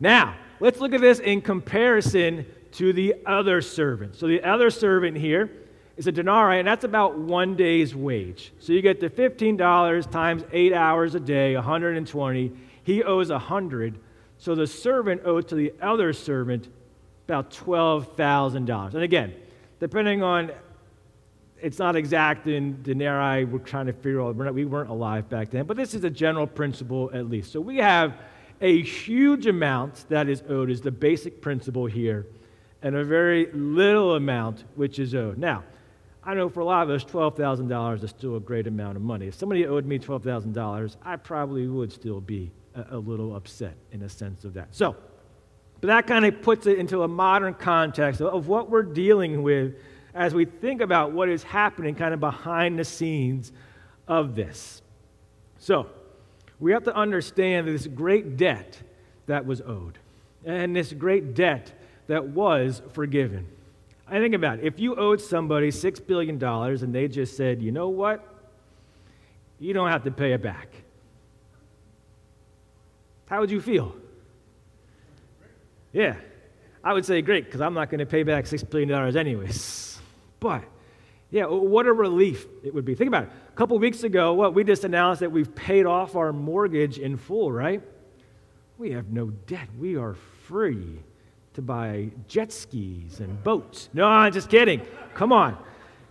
[0.00, 2.46] now, let's look at this in comparison
[2.78, 4.14] to the other servant.
[4.16, 5.50] So, the other servant here
[5.96, 8.52] is a denarii, and that's about one day's wage.
[8.60, 12.52] So, you get the $15 times eight hours a day, 120.
[12.84, 13.98] He owes 100.
[14.38, 16.68] So, the servant owed to the other servant
[17.26, 18.94] about $12,000.
[18.94, 19.34] And again,
[19.80, 20.52] depending on
[21.60, 23.44] it's not exact in denarii.
[23.44, 26.46] We're trying to figure out, we weren't alive back then, but this is a general
[26.46, 27.50] principle at least.
[27.50, 28.14] So we have
[28.60, 32.26] a huge amount that is owed, is the basic principle here,
[32.82, 35.38] and a very little amount which is owed.
[35.38, 35.64] Now,
[36.22, 39.28] I know for a lot of us, $12,000 is still a great amount of money.
[39.28, 44.02] If somebody owed me $12,000, I probably would still be a, a little upset in
[44.02, 44.68] a sense of that.
[44.72, 44.96] So,
[45.80, 49.76] but that kind of puts it into a modern context of what we're dealing with
[50.14, 53.52] as we think about what is happening kind of behind the scenes
[54.06, 54.82] of this.
[55.58, 55.88] So,
[56.60, 58.76] we have to understand this great debt
[59.26, 59.98] that was owed
[60.44, 61.72] and this great debt
[62.08, 63.46] that was forgiven.
[64.06, 64.64] I think about it.
[64.64, 68.26] If you owed somebody $6 billion and they just said, you know what?
[69.60, 70.68] You don't have to pay it back.
[73.28, 73.94] How would you feel?
[75.92, 76.16] Yeah.
[76.82, 79.98] I would say, great, because I'm not going to pay back $6 billion anyways.
[80.40, 80.64] But,
[81.30, 82.94] yeah, what a relief it would be.
[82.94, 83.30] Think about it.
[83.50, 87.18] A couple weeks ago, what we just announced that we've paid off our mortgage in
[87.18, 87.82] full, right?
[88.78, 89.68] We have no debt.
[89.78, 90.14] We are
[90.46, 91.00] free
[91.58, 93.88] to buy jet skis and boats.
[93.92, 94.80] No, I'm just kidding.
[95.14, 95.58] Come on.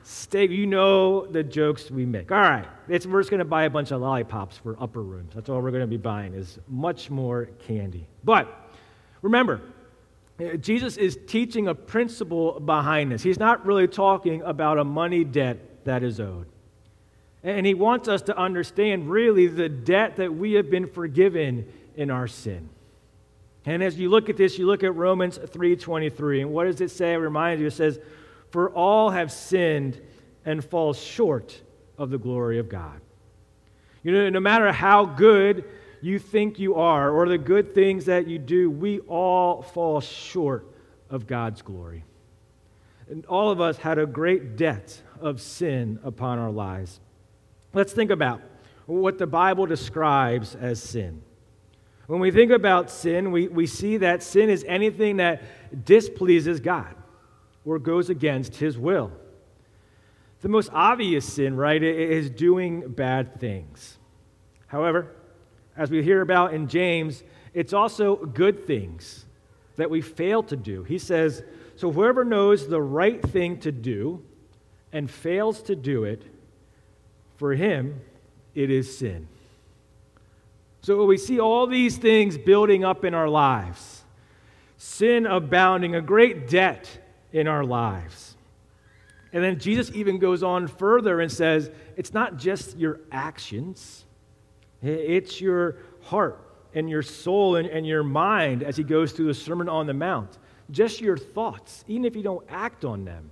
[0.03, 2.33] Stay, you know the jokes we make.
[2.33, 5.31] All right, it's, we're just going to buy a bunch of lollipops for upper rooms.
[5.33, 8.07] That's all we're going to be buying is much more candy.
[8.25, 8.73] But
[9.21, 9.61] remember,
[10.59, 13.23] Jesus is teaching a principle behind this.
[13.23, 16.47] He's not really talking about a money debt that is owed.
[17.41, 22.11] And he wants us to understand really the debt that we have been forgiven in
[22.11, 22.69] our sin.
[23.67, 26.89] And as you look at this, you look at Romans 3:23, and what does it
[26.89, 27.13] say?
[27.13, 27.99] It reminds you, it says,
[28.49, 29.99] "For all have sinned
[30.45, 31.61] and fall short
[31.97, 33.01] of the glory of God."
[34.03, 35.65] You know, no matter how good
[36.01, 40.65] you think you are or the good things that you do, we all fall short
[41.09, 42.05] of God's glory.
[43.09, 47.01] And all of us had a great debt of sin upon our lives.
[47.73, 48.39] Let's think about
[48.85, 51.21] what the Bible describes as sin.
[52.07, 55.43] When we think about sin, we, we see that sin is anything that
[55.85, 56.95] displeases God
[57.65, 59.11] or goes against His will.
[60.41, 63.97] The most obvious sin, right, is doing bad things.
[64.67, 65.11] However,
[65.75, 69.25] as we hear about in James, it's also good things
[69.75, 70.83] that we fail to do.
[70.83, 71.43] He says,
[71.75, 74.23] So whoever knows the right thing to do
[74.93, 76.23] and fails to do it,
[77.35, 78.01] for him
[78.55, 79.27] it is sin.
[80.87, 84.05] So we see all these things building up in our lives
[84.77, 86.87] sin abounding, a great debt
[87.33, 88.37] in our lives.
[89.33, 94.05] And then Jesus even goes on further and says, It's not just your actions
[94.81, 96.39] it's your heart
[96.73, 99.93] and your soul and, and your mind as he goes through the Sermon on the
[99.93, 100.37] Mount.
[100.71, 103.29] Just your thoughts, even if you don't act on them,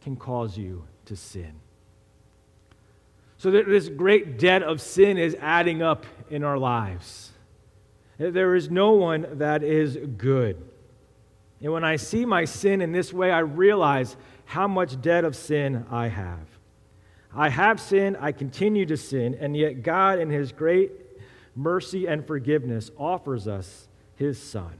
[0.00, 1.52] can cause you to sin.
[3.44, 7.30] So, this great debt of sin is adding up in our lives.
[8.16, 10.56] There is no one that is good.
[11.60, 15.36] And when I see my sin in this way, I realize how much debt of
[15.36, 16.46] sin I have.
[17.34, 20.92] I have sinned, I continue to sin, and yet God, in His great
[21.54, 24.72] mercy and forgiveness, offers us His Son.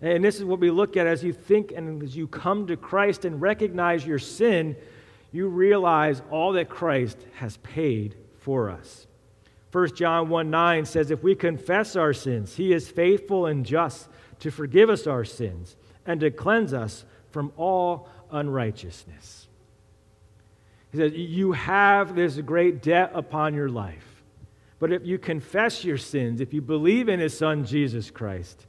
[0.00, 2.76] And this is what we look at as you think and as you come to
[2.78, 4.76] Christ and recognize your sin,
[5.32, 9.06] you realize all that Christ has paid for us.
[9.72, 14.08] 1 John 1 9 says, If we confess our sins, He is faithful and just
[14.40, 19.46] to forgive us our sins and to cleanse us from all unrighteousness.
[20.90, 24.22] He says, You have this great debt upon your life.
[24.80, 28.66] But if you confess your sins, if you believe in his son, Jesus Christ,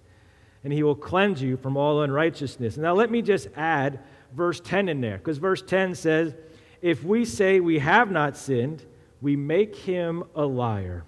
[0.63, 2.77] and he will cleanse you from all unrighteousness.
[2.77, 3.99] Now, let me just add
[4.35, 6.35] verse 10 in there, because verse 10 says,
[6.81, 8.83] If we say we have not sinned,
[9.21, 11.03] we make him a liar,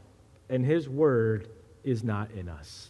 [0.50, 1.48] and his word
[1.84, 2.90] is not in us.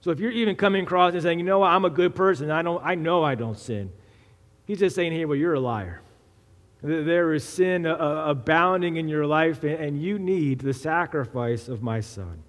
[0.00, 2.50] So if you're even coming across and saying, you know what, I'm a good person,
[2.50, 3.90] I, don't, I know I don't sin,
[4.66, 6.02] he's just saying here, well, you're a liar.
[6.82, 11.82] There is sin uh, uh, abounding in your life, and you need the sacrifice of
[11.82, 12.42] my son.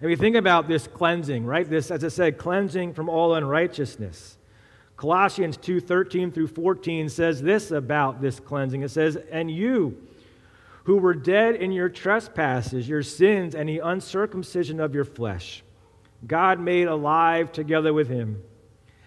[0.00, 1.68] And we think about this cleansing, right?
[1.68, 4.37] This, as I said, cleansing from all unrighteousness.
[4.98, 8.82] Colossians 2 13 through 14 says this about this cleansing.
[8.82, 9.96] It says, And you,
[10.84, 15.62] who were dead in your trespasses, your sins, and the uncircumcision of your flesh,
[16.26, 18.42] God made alive together with him,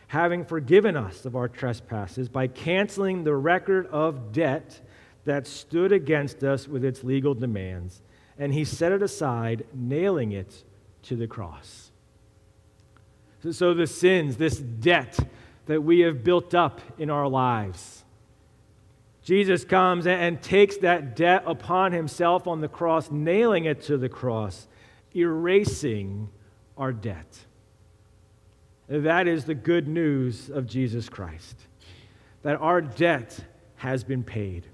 [0.07, 4.79] having forgiven us of our trespasses by canceling the record of debt
[5.25, 8.01] that stood against us with its legal demands.
[8.39, 10.63] And he set it aside, nailing it
[11.03, 11.91] to the cross.
[13.49, 15.19] So, the sins, this debt
[15.65, 18.03] that we have built up in our lives,
[19.23, 24.09] Jesus comes and takes that debt upon himself on the cross, nailing it to the
[24.09, 24.67] cross,
[25.15, 26.29] erasing
[26.77, 27.45] our debt.
[28.87, 31.55] That is the good news of Jesus Christ.
[32.41, 33.45] That our debt
[33.75, 34.65] has been paid.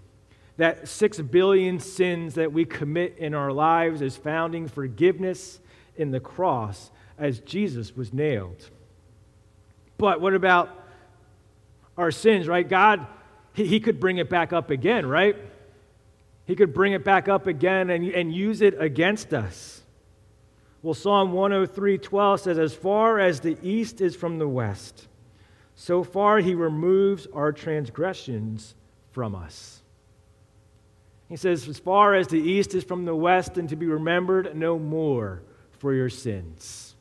[0.55, 5.59] That six billion sins that we commit in our lives is founding forgiveness
[5.97, 8.69] in the cross as Jesus was nailed.
[9.97, 10.69] But what about
[11.97, 12.67] our sins, right?
[12.67, 13.07] God,
[13.53, 15.35] he, he could bring it back up again, right?
[16.45, 19.81] He could bring it back up again and, and use it against us.
[20.81, 25.07] Well, Psalm 103 12 says, As far as the east is from the west,
[25.75, 28.75] so far he removes our transgressions
[29.11, 29.81] from us.
[31.27, 34.55] He says, As far as the east is from the west, and to be remembered
[34.55, 35.41] no more
[35.79, 36.95] for your sins.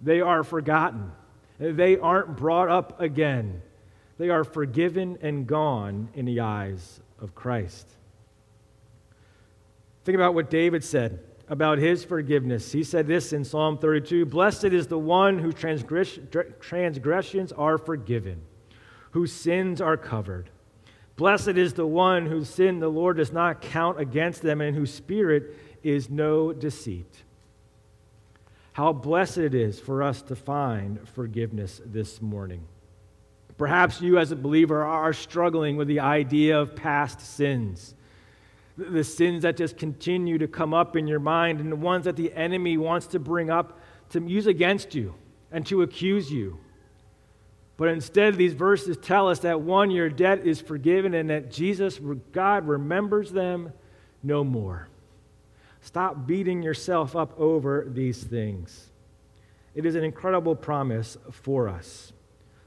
[0.00, 1.12] They are forgotten,
[1.62, 3.62] they aren't brought up again.
[4.18, 7.88] They are forgiven and gone in the eyes of Christ.
[10.04, 12.72] Think about what David said about his forgiveness.
[12.72, 18.42] He said this in Psalm 32 Blessed is the one whose transgressions are forgiven,
[19.12, 20.50] whose sins are covered.
[21.16, 24.92] Blessed is the one whose sin the Lord does not count against them, and whose
[24.92, 27.22] spirit is no deceit.
[28.72, 32.66] How blessed it is for us to find forgiveness this morning.
[33.58, 37.94] Perhaps you, as a believer, are struggling with the idea of past sins
[38.76, 42.16] the sins that just continue to come up in your mind and the ones that
[42.16, 43.78] the enemy wants to bring up
[44.10, 45.14] to use against you
[45.50, 46.58] and to accuse you.
[47.76, 52.00] But instead, these verses tell us that one, your debt is forgiven and that Jesus,
[52.32, 53.72] God, remembers them
[54.22, 54.88] no more.
[55.82, 58.88] Stop beating yourself up over these things.
[59.74, 62.12] It is an incredible promise for us.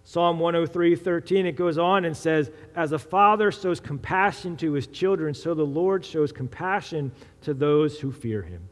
[0.03, 4.85] Psalm 103 13, it goes on and says, As a father shows compassion to his
[4.85, 8.69] children, so the Lord shows compassion to those who fear him.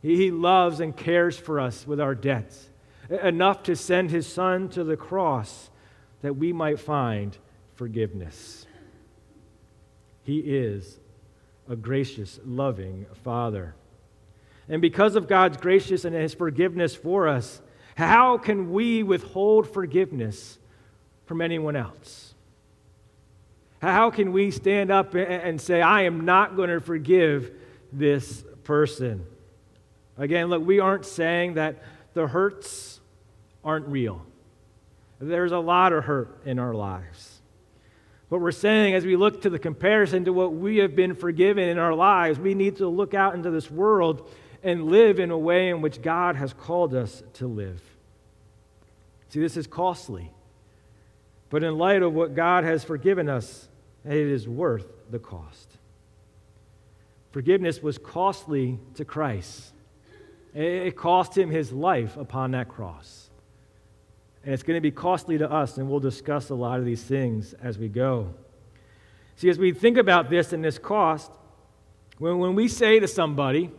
[0.00, 2.70] He loves and cares for us with our debts,
[3.10, 5.68] enough to send his son to the cross
[6.22, 7.36] that we might find
[7.74, 8.66] forgiveness.
[10.22, 10.98] He is
[11.68, 13.74] a gracious, loving Father.
[14.68, 17.60] And because of God's gracious and his forgiveness for us,
[17.96, 20.58] how can we withhold forgiveness
[21.26, 22.34] from anyone else?
[23.80, 27.52] How can we stand up and say, I am not going to forgive
[27.92, 29.26] this person?
[30.16, 31.82] Again, look, we aren't saying that
[32.14, 33.00] the hurts
[33.64, 34.24] aren't real.
[35.18, 37.31] There's a lot of hurt in our lives.
[38.32, 41.68] But we're saying, as we look to the comparison to what we have been forgiven
[41.68, 44.26] in our lives, we need to look out into this world
[44.62, 47.78] and live in a way in which God has called us to live.
[49.28, 50.30] See, this is costly.
[51.50, 53.68] But in light of what God has forgiven us,
[54.02, 55.68] it is worth the cost.
[57.32, 59.74] Forgiveness was costly to Christ.
[60.54, 63.21] It cost him his life upon that cross.
[64.44, 67.02] And it's going to be costly to us, and we'll discuss a lot of these
[67.02, 68.34] things as we go.
[69.36, 71.30] See, as we think about this and this cost,
[72.18, 73.70] when, when we say to somebody,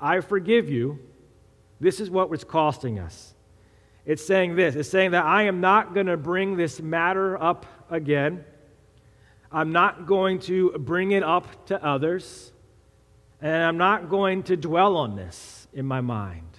[0.00, 0.98] I forgive you,
[1.80, 3.34] this is what it's costing us.
[4.04, 7.66] It's saying this it's saying that I am not going to bring this matter up
[7.90, 8.44] again.
[9.50, 12.52] I'm not going to bring it up to others.
[13.40, 16.55] And I'm not going to dwell on this in my mind.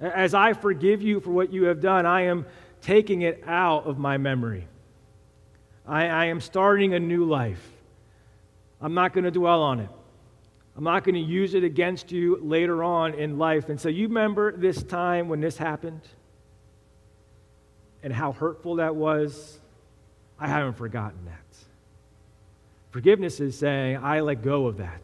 [0.00, 2.46] As I forgive you for what you have done, I am
[2.80, 4.66] taking it out of my memory.
[5.86, 7.70] I, I am starting a new life.
[8.80, 9.90] I'm not going to dwell on it.
[10.76, 13.68] I'm not going to use it against you later on in life.
[13.68, 16.00] And so, you remember this time when this happened
[18.02, 19.60] and how hurtful that was?
[20.38, 21.36] I haven't forgotten that.
[22.90, 25.02] Forgiveness is saying, I let go of that.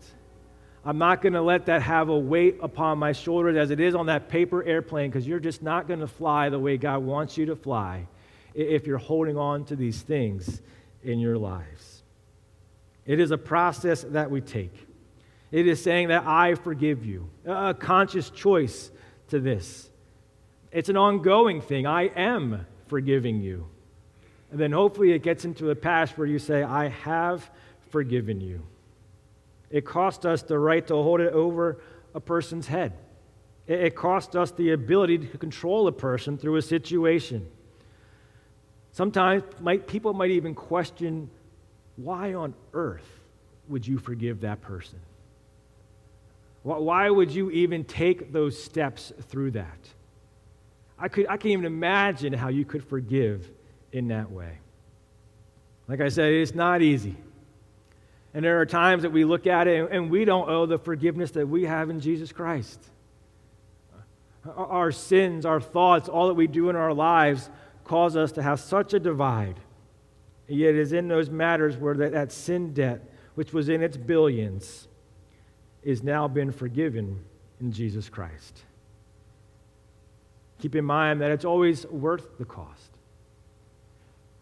[0.86, 3.96] I'm not going to let that have a weight upon my shoulders as it is
[3.96, 7.36] on that paper airplane because you're just not going to fly the way God wants
[7.36, 8.06] you to fly
[8.54, 10.62] if you're holding on to these things
[11.02, 12.04] in your lives.
[13.04, 14.86] It is a process that we take.
[15.50, 18.92] It is saying that I forgive you, a conscious choice
[19.30, 19.90] to this.
[20.70, 21.88] It's an ongoing thing.
[21.88, 23.66] I am forgiving you.
[24.52, 27.50] And then hopefully it gets into a past where you say, I have
[27.90, 28.62] forgiven you.
[29.70, 31.78] It cost us the right to hold it over
[32.14, 32.92] a person's head.
[33.66, 37.48] It cost us the ability to control a person through a situation.
[38.92, 41.28] Sometimes might, people might even question
[41.96, 43.20] why on earth
[43.68, 45.00] would you forgive that person?
[46.62, 49.78] Why would you even take those steps through that?
[50.98, 53.48] I, could, I can't even imagine how you could forgive
[53.92, 54.58] in that way.
[55.88, 57.16] Like I said, it's not easy.
[58.36, 61.30] And there are times that we look at it and we don't owe the forgiveness
[61.30, 62.78] that we have in Jesus Christ.
[64.54, 67.48] Our sins, our thoughts, all that we do in our lives
[67.84, 69.58] cause us to have such a divide.
[70.48, 73.00] And yet it is in those matters where that, that sin debt,
[73.36, 74.86] which was in its billions,
[75.82, 77.24] is now been forgiven
[77.58, 78.60] in Jesus Christ.
[80.60, 82.98] Keep in mind that it's always worth the cost.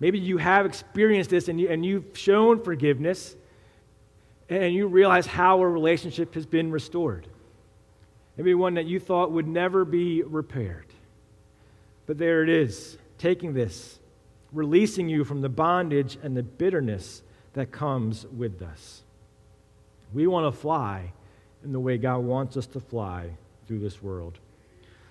[0.01, 3.37] Maybe you have experienced this and, you, and you've shown forgiveness,
[4.49, 7.27] and you realize how a relationship has been restored.
[8.37, 10.87] Maybe one that you thought would never be repaired.
[12.07, 13.99] But there it is, taking this,
[14.53, 17.23] releasing you from the bondage and the bitterness
[17.55, 19.03] that comes with us.
[20.13, 21.13] We want to fly
[21.65, 23.31] in the way God wants us to fly
[23.67, 24.39] through this world.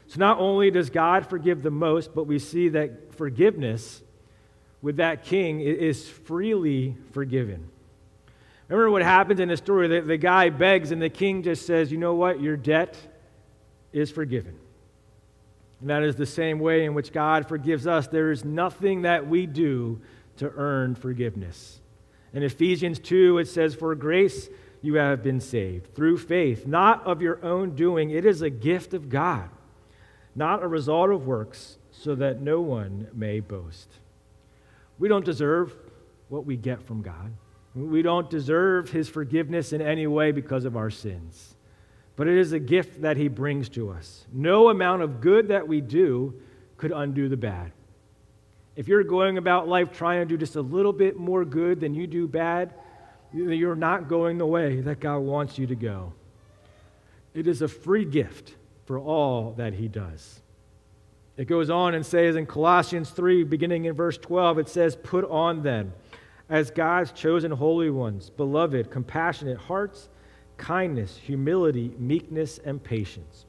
[0.07, 4.03] So not only does God forgive the most, but we see that forgiveness
[4.81, 7.69] with that king is freely forgiven.
[8.73, 9.87] Remember what happens in the story?
[9.87, 12.41] The, the guy begs, and the king just says, You know what?
[12.41, 12.97] Your debt
[13.91, 14.57] is forgiven.
[15.79, 18.07] And that is the same way in which God forgives us.
[18.07, 20.01] There is nothing that we do
[20.37, 21.81] to earn forgiveness.
[22.33, 24.49] In Ephesians 2, it says, For grace
[24.81, 28.09] you have been saved through faith, not of your own doing.
[28.09, 29.51] It is a gift of God,
[30.33, 33.89] not a result of works, so that no one may boast.
[34.97, 35.75] We don't deserve
[36.29, 37.33] what we get from God.
[37.75, 41.55] We don't deserve his forgiveness in any way because of our sins.
[42.15, 44.25] But it is a gift that he brings to us.
[44.31, 46.35] No amount of good that we do
[46.77, 47.71] could undo the bad.
[48.75, 51.95] If you're going about life trying to do just a little bit more good than
[51.95, 52.73] you do bad,
[53.33, 56.13] you're not going the way that God wants you to go.
[57.33, 58.53] It is a free gift
[58.85, 60.39] for all that he does.
[61.35, 65.27] It goes on and says in Colossians 3, beginning in verse 12, it says, Put
[65.29, 65.93] on then
[66.49, 70.09] as God's chosen holy ones, beloved, compassionate hearts,
[70.57, 73.45] kindness, humility, meekness, and patience.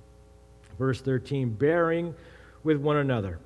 [0.78, 2.14] Verse 13, bearing
[2.62, 3.38] with one another.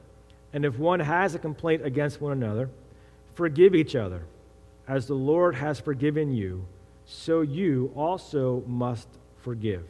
[0.52, 2.70] And if one has a complaint against one another,
[3.34, 4.22] forgive each other.
[4.86, 6.64] As the Lord has forgiven you,
[7.04, 9.08] so you also must
[9.42, 9.84] forgive.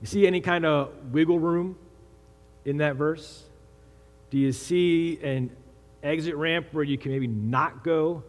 [0.00, 1.76] You see any kind of wiggle room
[2.64, 3.44] in that verse?
[4.30, 5.50] Do you see an
[6.02, 8.22] exit ramp where you can maybe not go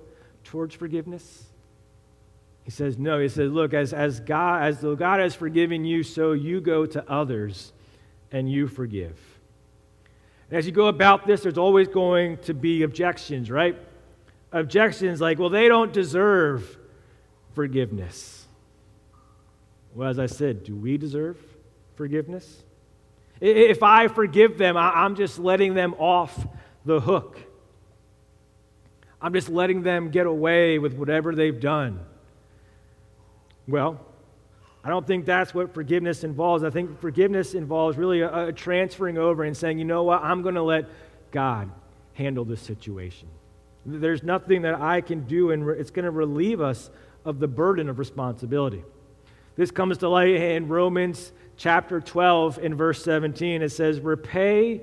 [0.43, 1.45] towards forgiveness?
[2.63, 3.19] He says, no.
[3.19, 6.86] He says, look, as, as God, as though God has forgiven you, so you go
[6.86, 7.74] to others
[8.32, 9.19] and you forgive.
[10.49, 13.78] And as you go about this, there's always going to be objections, right?
[14.51, 16.78] Objections like, well, they don't deserve
[17.53, 18.45] forgiveness.
[19.93, 21.38] Well, as I said, do we deserve
[21.95, 22.63] forgiveness?
[23.41, 26.47] If I forgive them, I'm just letting them off
[26.86, 27.38] the hook.
[29.24, 32.01] I'm just letting them get away with whatever they've done.
[33.69, 34.05] Well,
[34.84, 36.65] I don't think that's what forgiveness involves.
[36.65, 40.41] I think forgiveness involves really a, a transferring over and saying, you know what, I'm
[40.41, 40.89] going to let
[41.32, 41.71] God
[42.15, 43.30] handle this situation.
[43.86, 46.89] There's nothing that I can do, and it's going to relieve us
[47.24, 48.84] of the burden of responsibility.
[49.55, 53.61] This comes to light in Romans chapter 12, in verse 17.
[53.61, 54.82] It says, Repay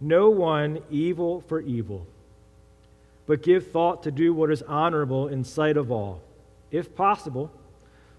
[0.00, 2.06] no one evil for evil
[3.32, 6.20] but give thought to do what is honorable in sight of all.
[6.70, 7.50] If possible,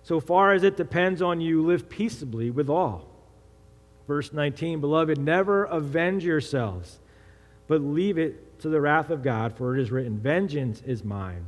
[0.02, 3.08] so far as it depends on you, live peaceably with all.
[4.08, 6.98] Verse 19 Beloved, never avenge yourselves,
[7.68, 11.46] but leave it to the wrath of God, for it is written, Vengeance is mine.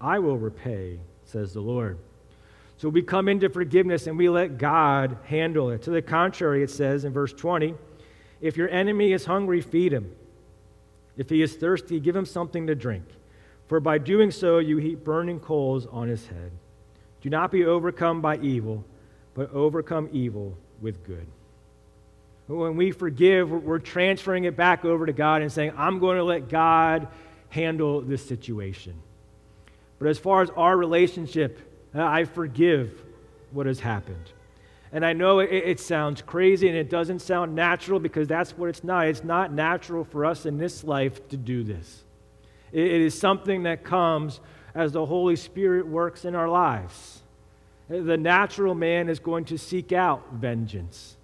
[0.00, 1.98] I will repay, says the Lord.
[2.78, 5.82] So we come into forgiveness and we let God handle it.
[5.82, 7.76] To the contrary, it says in verse 20,
[8.40, 10.16] If your enemy is hungry, feed him.
[11.16, 13.04] If he is thirsty, give him something to drink,
[13.68, 16.50] for by doing so you heap burning coals on his head.
[17.20, 18.84] Do not be overcome by evil,
[19.34, 21.26] but overcome evil with good.
[22.46, 26.24] When we forgive, we're transferring it back over to God and saying, I'm going to
[26.24, 27.08] let God
[27.48, 28.94] handle this situation.
[29.98, 31.58] But as far as our relationship,
[31.94, 33.02] uh, I forgive
[33.52, 34.32] what has happened.
[34.94, 38.68] And I know it, it, sounds crazy and it doesn't sound natural because that's what
[38.68, 39.08] it's not.
[39.08, 42.04] It's not natural for us in this life to do this.
[42.72, 44.38] it, it is something that comes
[44.72, 47.22] as the Holy Spirit works in our lives.
[47.88, 51.16] The natural man is going to seek out vengeance.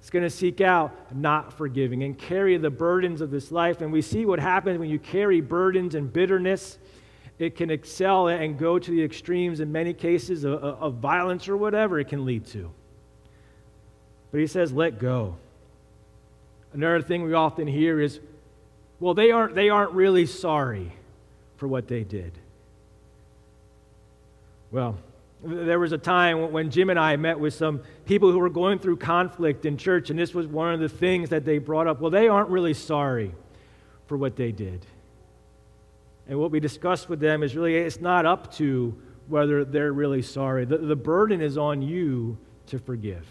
[0.00, 3.80] It's going to seek out not forgiving and carry the burdens of this life.
[3.80, 6.78] And we see what happens when you carry burdens and bitterness.
[7.38, 11.56] It can excel and go to the extremes in many cases of, of violence or
[11.56, 12.70] whatever it can lead to.
[14.36, 15.36] But he says, let go.
[16.74, 18.20] Another thing we often hear is,
[19.00, 20.92] well, they aren't, they aren't really sorry
[21.56, 22.32] for what they did.
[24.70, 24.98] Well,
[25.42, 28.78] there was a time when Jim and I met with some people who were going
[28.78, 32.02] through conflict in church, and this was one of the things that they brought up.
[32.02, 33.34] Well, they aren't really sorry
[34.04, 34.84] for what they did.
[36.28, 40.20] And what we discussed with them is really it's not up to whether they're really
[40.20, 40.66] sorry.
[40.66, 43.26] The, the burden is on you to forgive.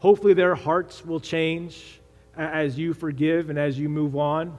[0.00, 2.00] Hopefully, their hearts will change
[2.36, 4.56] as you forgive and as you move on.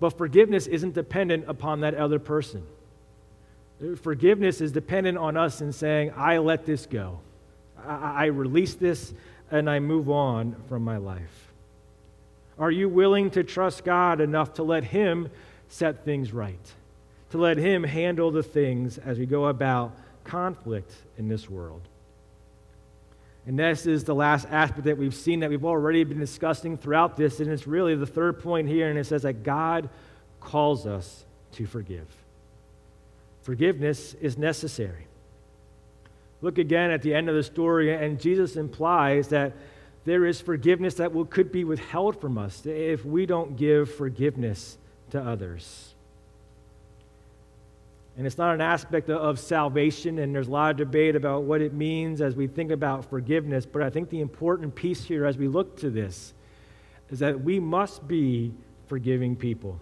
[0.00, 2.66] But forgiveness isn't dependent upon that other person.
[4.02, 7.20] Forgiveness is dependent on us in saying, I let this go.
[7.86, 9.14] I, I release this
[9.50, 11.52] and I move on from my life.
[12.58, 15.30] Are you willing to trust God enough to let Him
[15.68, 16.72] set things right?
[17.30, 21.80] To let Him handle the things as we go about conflict in this world?
[23.46, 27.16] And this is the last aspect that we've seen that we've already been discussing throughout
[27.16, 29.88] this, and it's really the third point here, and it says that God
[30.40, 32.06] calls us to forgive.
[33.42, 35.06] Forgiveness is necessary.
[36.42, 39.54] Look again at the end of the story, and Jesus implies that
[40.04, 44.78] there is forgiveness that will, could be withheld from us if we don't give forgiveness
[45.10, 45.89] to others.
[48.20, 51.62] And it's not an aspect of salvation, and there's a lot of debate about what
[51.62, 53.64] it means as we think about forgiveness.
[53.64, 56.34] But I think the important piece here as we look to this
[57.08, 58.52] is that we must be
[58.88, 59.80] forgiving people.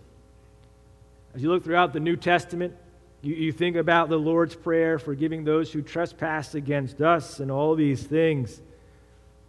[1.35, 2.77] As you look throughout the New Testament,
[3.23, 7.75] you, you think about the Lord's Prayer, forgiving those who trespass against us, and all
[7.75, 8.63] these things.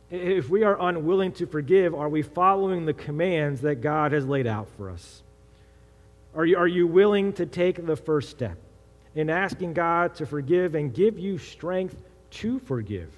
[0.10, 4.48] If we are unwilling to forgive, are we following the commands that God has laid
[4.48, 5.22] out for us?
[6.34, 8.58] Are you, are you willing to take the first step
[9.16, 12.02] in asking God to forgive and give you strength
[12.32, 13.14] to forgive?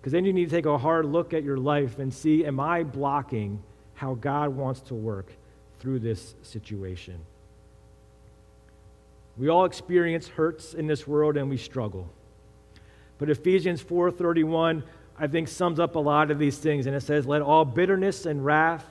[0.00, 2.60] Because then you need to take a hard look at your life and see, am
[2.60, 3.62] I blocking
[3.94, 5.32] how God wants to work
[5.80, 7.18] through this situation?
[9.36, 12.08] We all experience hurts in this world and we struggle.
[13.18, 14.82] But Ephesians 4:31
[15.18, 18.26] I think sums up a lot of these things and it says let all bitterness
[18.26, 18.84] and wrath,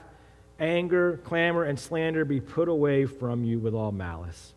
[0.58, 4.52] anger, clamor and slander be put away from you with all malice.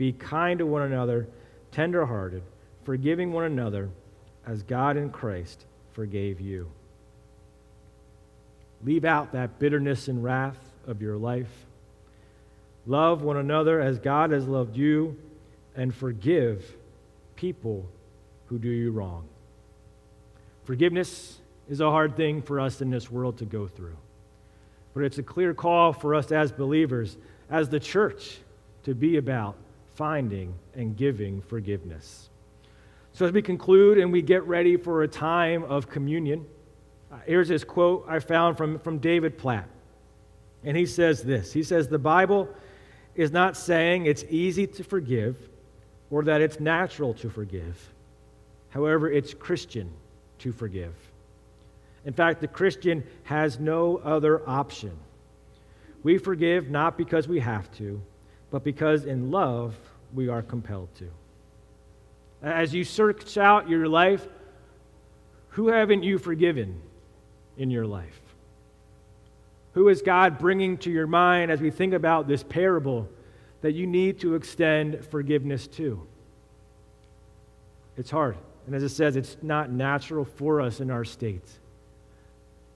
[0.00, 1.28] Be kind to one another,
[1.72, 2.42] tenderhearted,
[2.84, 3.90] forgiving one another
[4.46, 6.70] as God in Christ forgave you.
[8.82, 11.66] Leave out that bitterness and wrath of your life.
[12.86, 15.18] Love one another as God has loved you
[15.76, 16.78] and forgive
[17.36, 17.86] people
[18.46, 19.28] who do you wrong.
[20.64, 23.98] Forgiveness is a hard thing for us in this world to go through.
[24.94, 27.18] But it's a clear call for us as believers,
[27.50, 28.38] as the church,
[28.84, 29.56] to be about
[29.94, 32.28] finding and giving forgiveness.
[33.12, 36.46] So, as we conclude and we get ready for a time of communion,
[37.12, 39.68] uh, here's this quote I found from, from David Platt.
[40.64, 42.48] And he says this He says, The Bible
[43.14, 45.36] is not saying it's easy to forgive
[46.10, 47.92] or that it's natural to forgive.
[48.70, 49.90] However, it's Christian
[50.38, 50.94] to forgive.
[52.04, 54.96] In fact, the Christian has no other option.
[56.02, 58.00] We forgive not because we have to,
[58.50, 59.76] but because in love
[60.14, 61.08] we are compelled to.
[62.42, 64.26] As you search out your life,
[65.50, 66.80] who haven't you forgiven
[67.56, 68.20] in your life?
[69.74, 73.08] Who is God bringing to your mind as we think about this parable
[73.60, 76.06] that you need to extend forgiveness to.
[77.96, 78.36] It's hard.
[78.66, 81.48] And as it says, it's not natural for us in our state.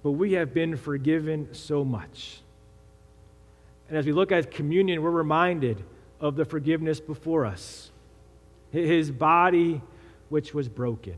[0.02, 2.40] But we have been forgiven so much.
[3.94, 5.84] And as we look at communion, we're reminded
[6.18, 7.92] of the forgiveness before us
[8.72, 9.80] his body,
[10.30, 11.14] which was broken,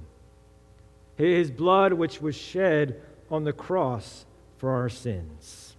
[1.16, 3.00] his blood, which was shed
[3.30, 4.26] on the cross
[4.58, 5.74] for our sins.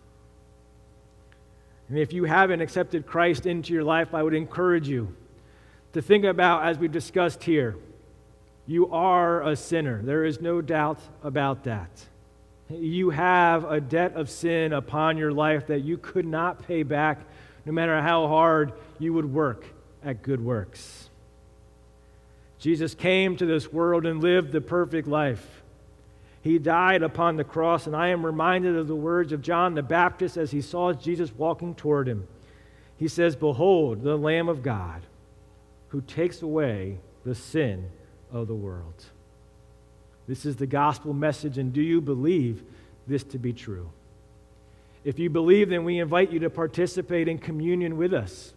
[1.88, 5.16] And if you haven't accepted Christ into your life, I would encourage you
[5.94, 7.76] to think about, as we've discussed here,
[8.66, 10.02] You are a sinner.
[10.02, 11.92] There is no doubt about that.
[12.70, 17.20] You have a debt of sin upon your life that you could not pay back,
[17.66, 19.66] no matter how hard you would work
[20.04, 21.10] at good works.
[22.60, 25.62] Jesus came to this world and lived the perfect life.
[26.42, 29.84] He died upon the cross, and I am reminded of the words of John the
[29.84, 32.28] Baptist as he saw Jesus walking toward him.
[32.98, 35.04] He says, Behold, the Lamb of God
[35.90, 37.90] who takes away the sin
[38.32, 39.06] of the world.
[40.28, 42.64] This is the gospel message, and do you believe
[43.08, 43.90] this to be true?
[45.04, 48.54] If you believe, then we invite you to participate in communion with us.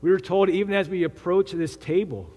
[0.00, 2.30] We are told, even as we approach this table,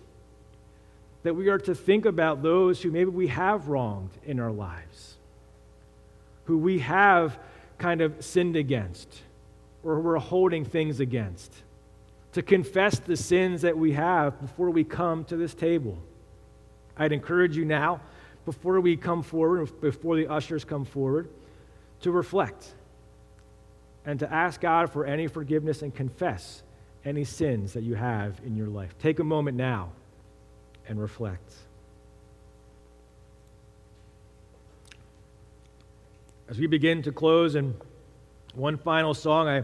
[1.21, 5.15] that we are to think about those who maybe we have wronged in our lives,
[6.45, 7.37] who we have
[7.77, 9.21] kind of sinned against,
[9.83, 11.53] or we're holding things against,
[12.33, 15.97] to confess the sins that we have before we come to this table.
[16.97, 18.01] I'd encourage you now,
[18.45, 21.29] before we come forward, before the ushers come forward,
[22.01, 22.73] to reflect
[24.05, 26.61] and to ask God for any forgiveness and confess
[27.03, 28.95] any sins that you have in your life.
[28.99, 29.91] Take a moment now
[30.87, 31.53] and reflect.
[36.47, 37.73] As we begin to close, and
[38.53, 39.63] one final song, I,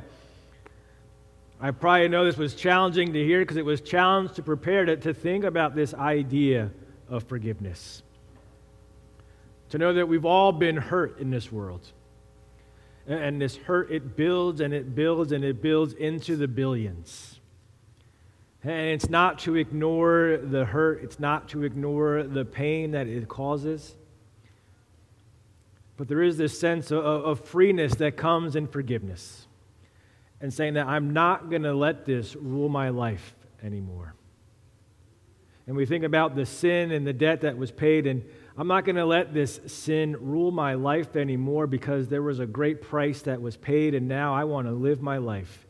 [1.59, 4.97] I probably know this was challenging to hear because it was challenged to prepare to,
[4.97, 6.71] to think about this idea
[7.11, 8.01] of forgiveness.
[9.69, 11.85] To know that we've all been hurt in this world.
[13.05, 17.39] And this hurt, it builds and it builds and it builds into the billions.
[18.63, 23.27] And it's not to ignore the hurt, it's not to ignore the pain that it
[23.27, 23.95] causes.
[25.97, 29.47] But there is this sense of, of freeness that comes in forgiveness
[30.39, 34.15] and saying that I'm not going to let this rule my life anymore
[35.67, 38.23] and we think about the sin and the debt that was paid, and
[38.57, 42.45] I'm not going to let this sin rule my life anymore because there was a
[42.45, 45.65] great price that was paid, and now I want to live my life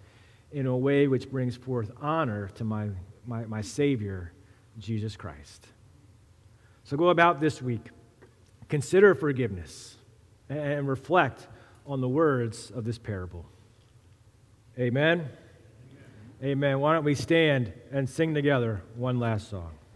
[0.52, 2.90] in a way which brings forth honor to my,
[3.26, 4.34] my, my Savior,
[4.80, 5.68] Jesus Christ.
[6.84, 7.90] So go about this week,
[8.68, 9.96] consider forgiveness,
[10.50, 11.48] and reflect
[11.86, 13.46] on the words of this parable.
[14.78, 15.30] Amen.
[16.44, 16.80] Amen.
[16.80, 19.72] Why don't we stand and sing together one last song?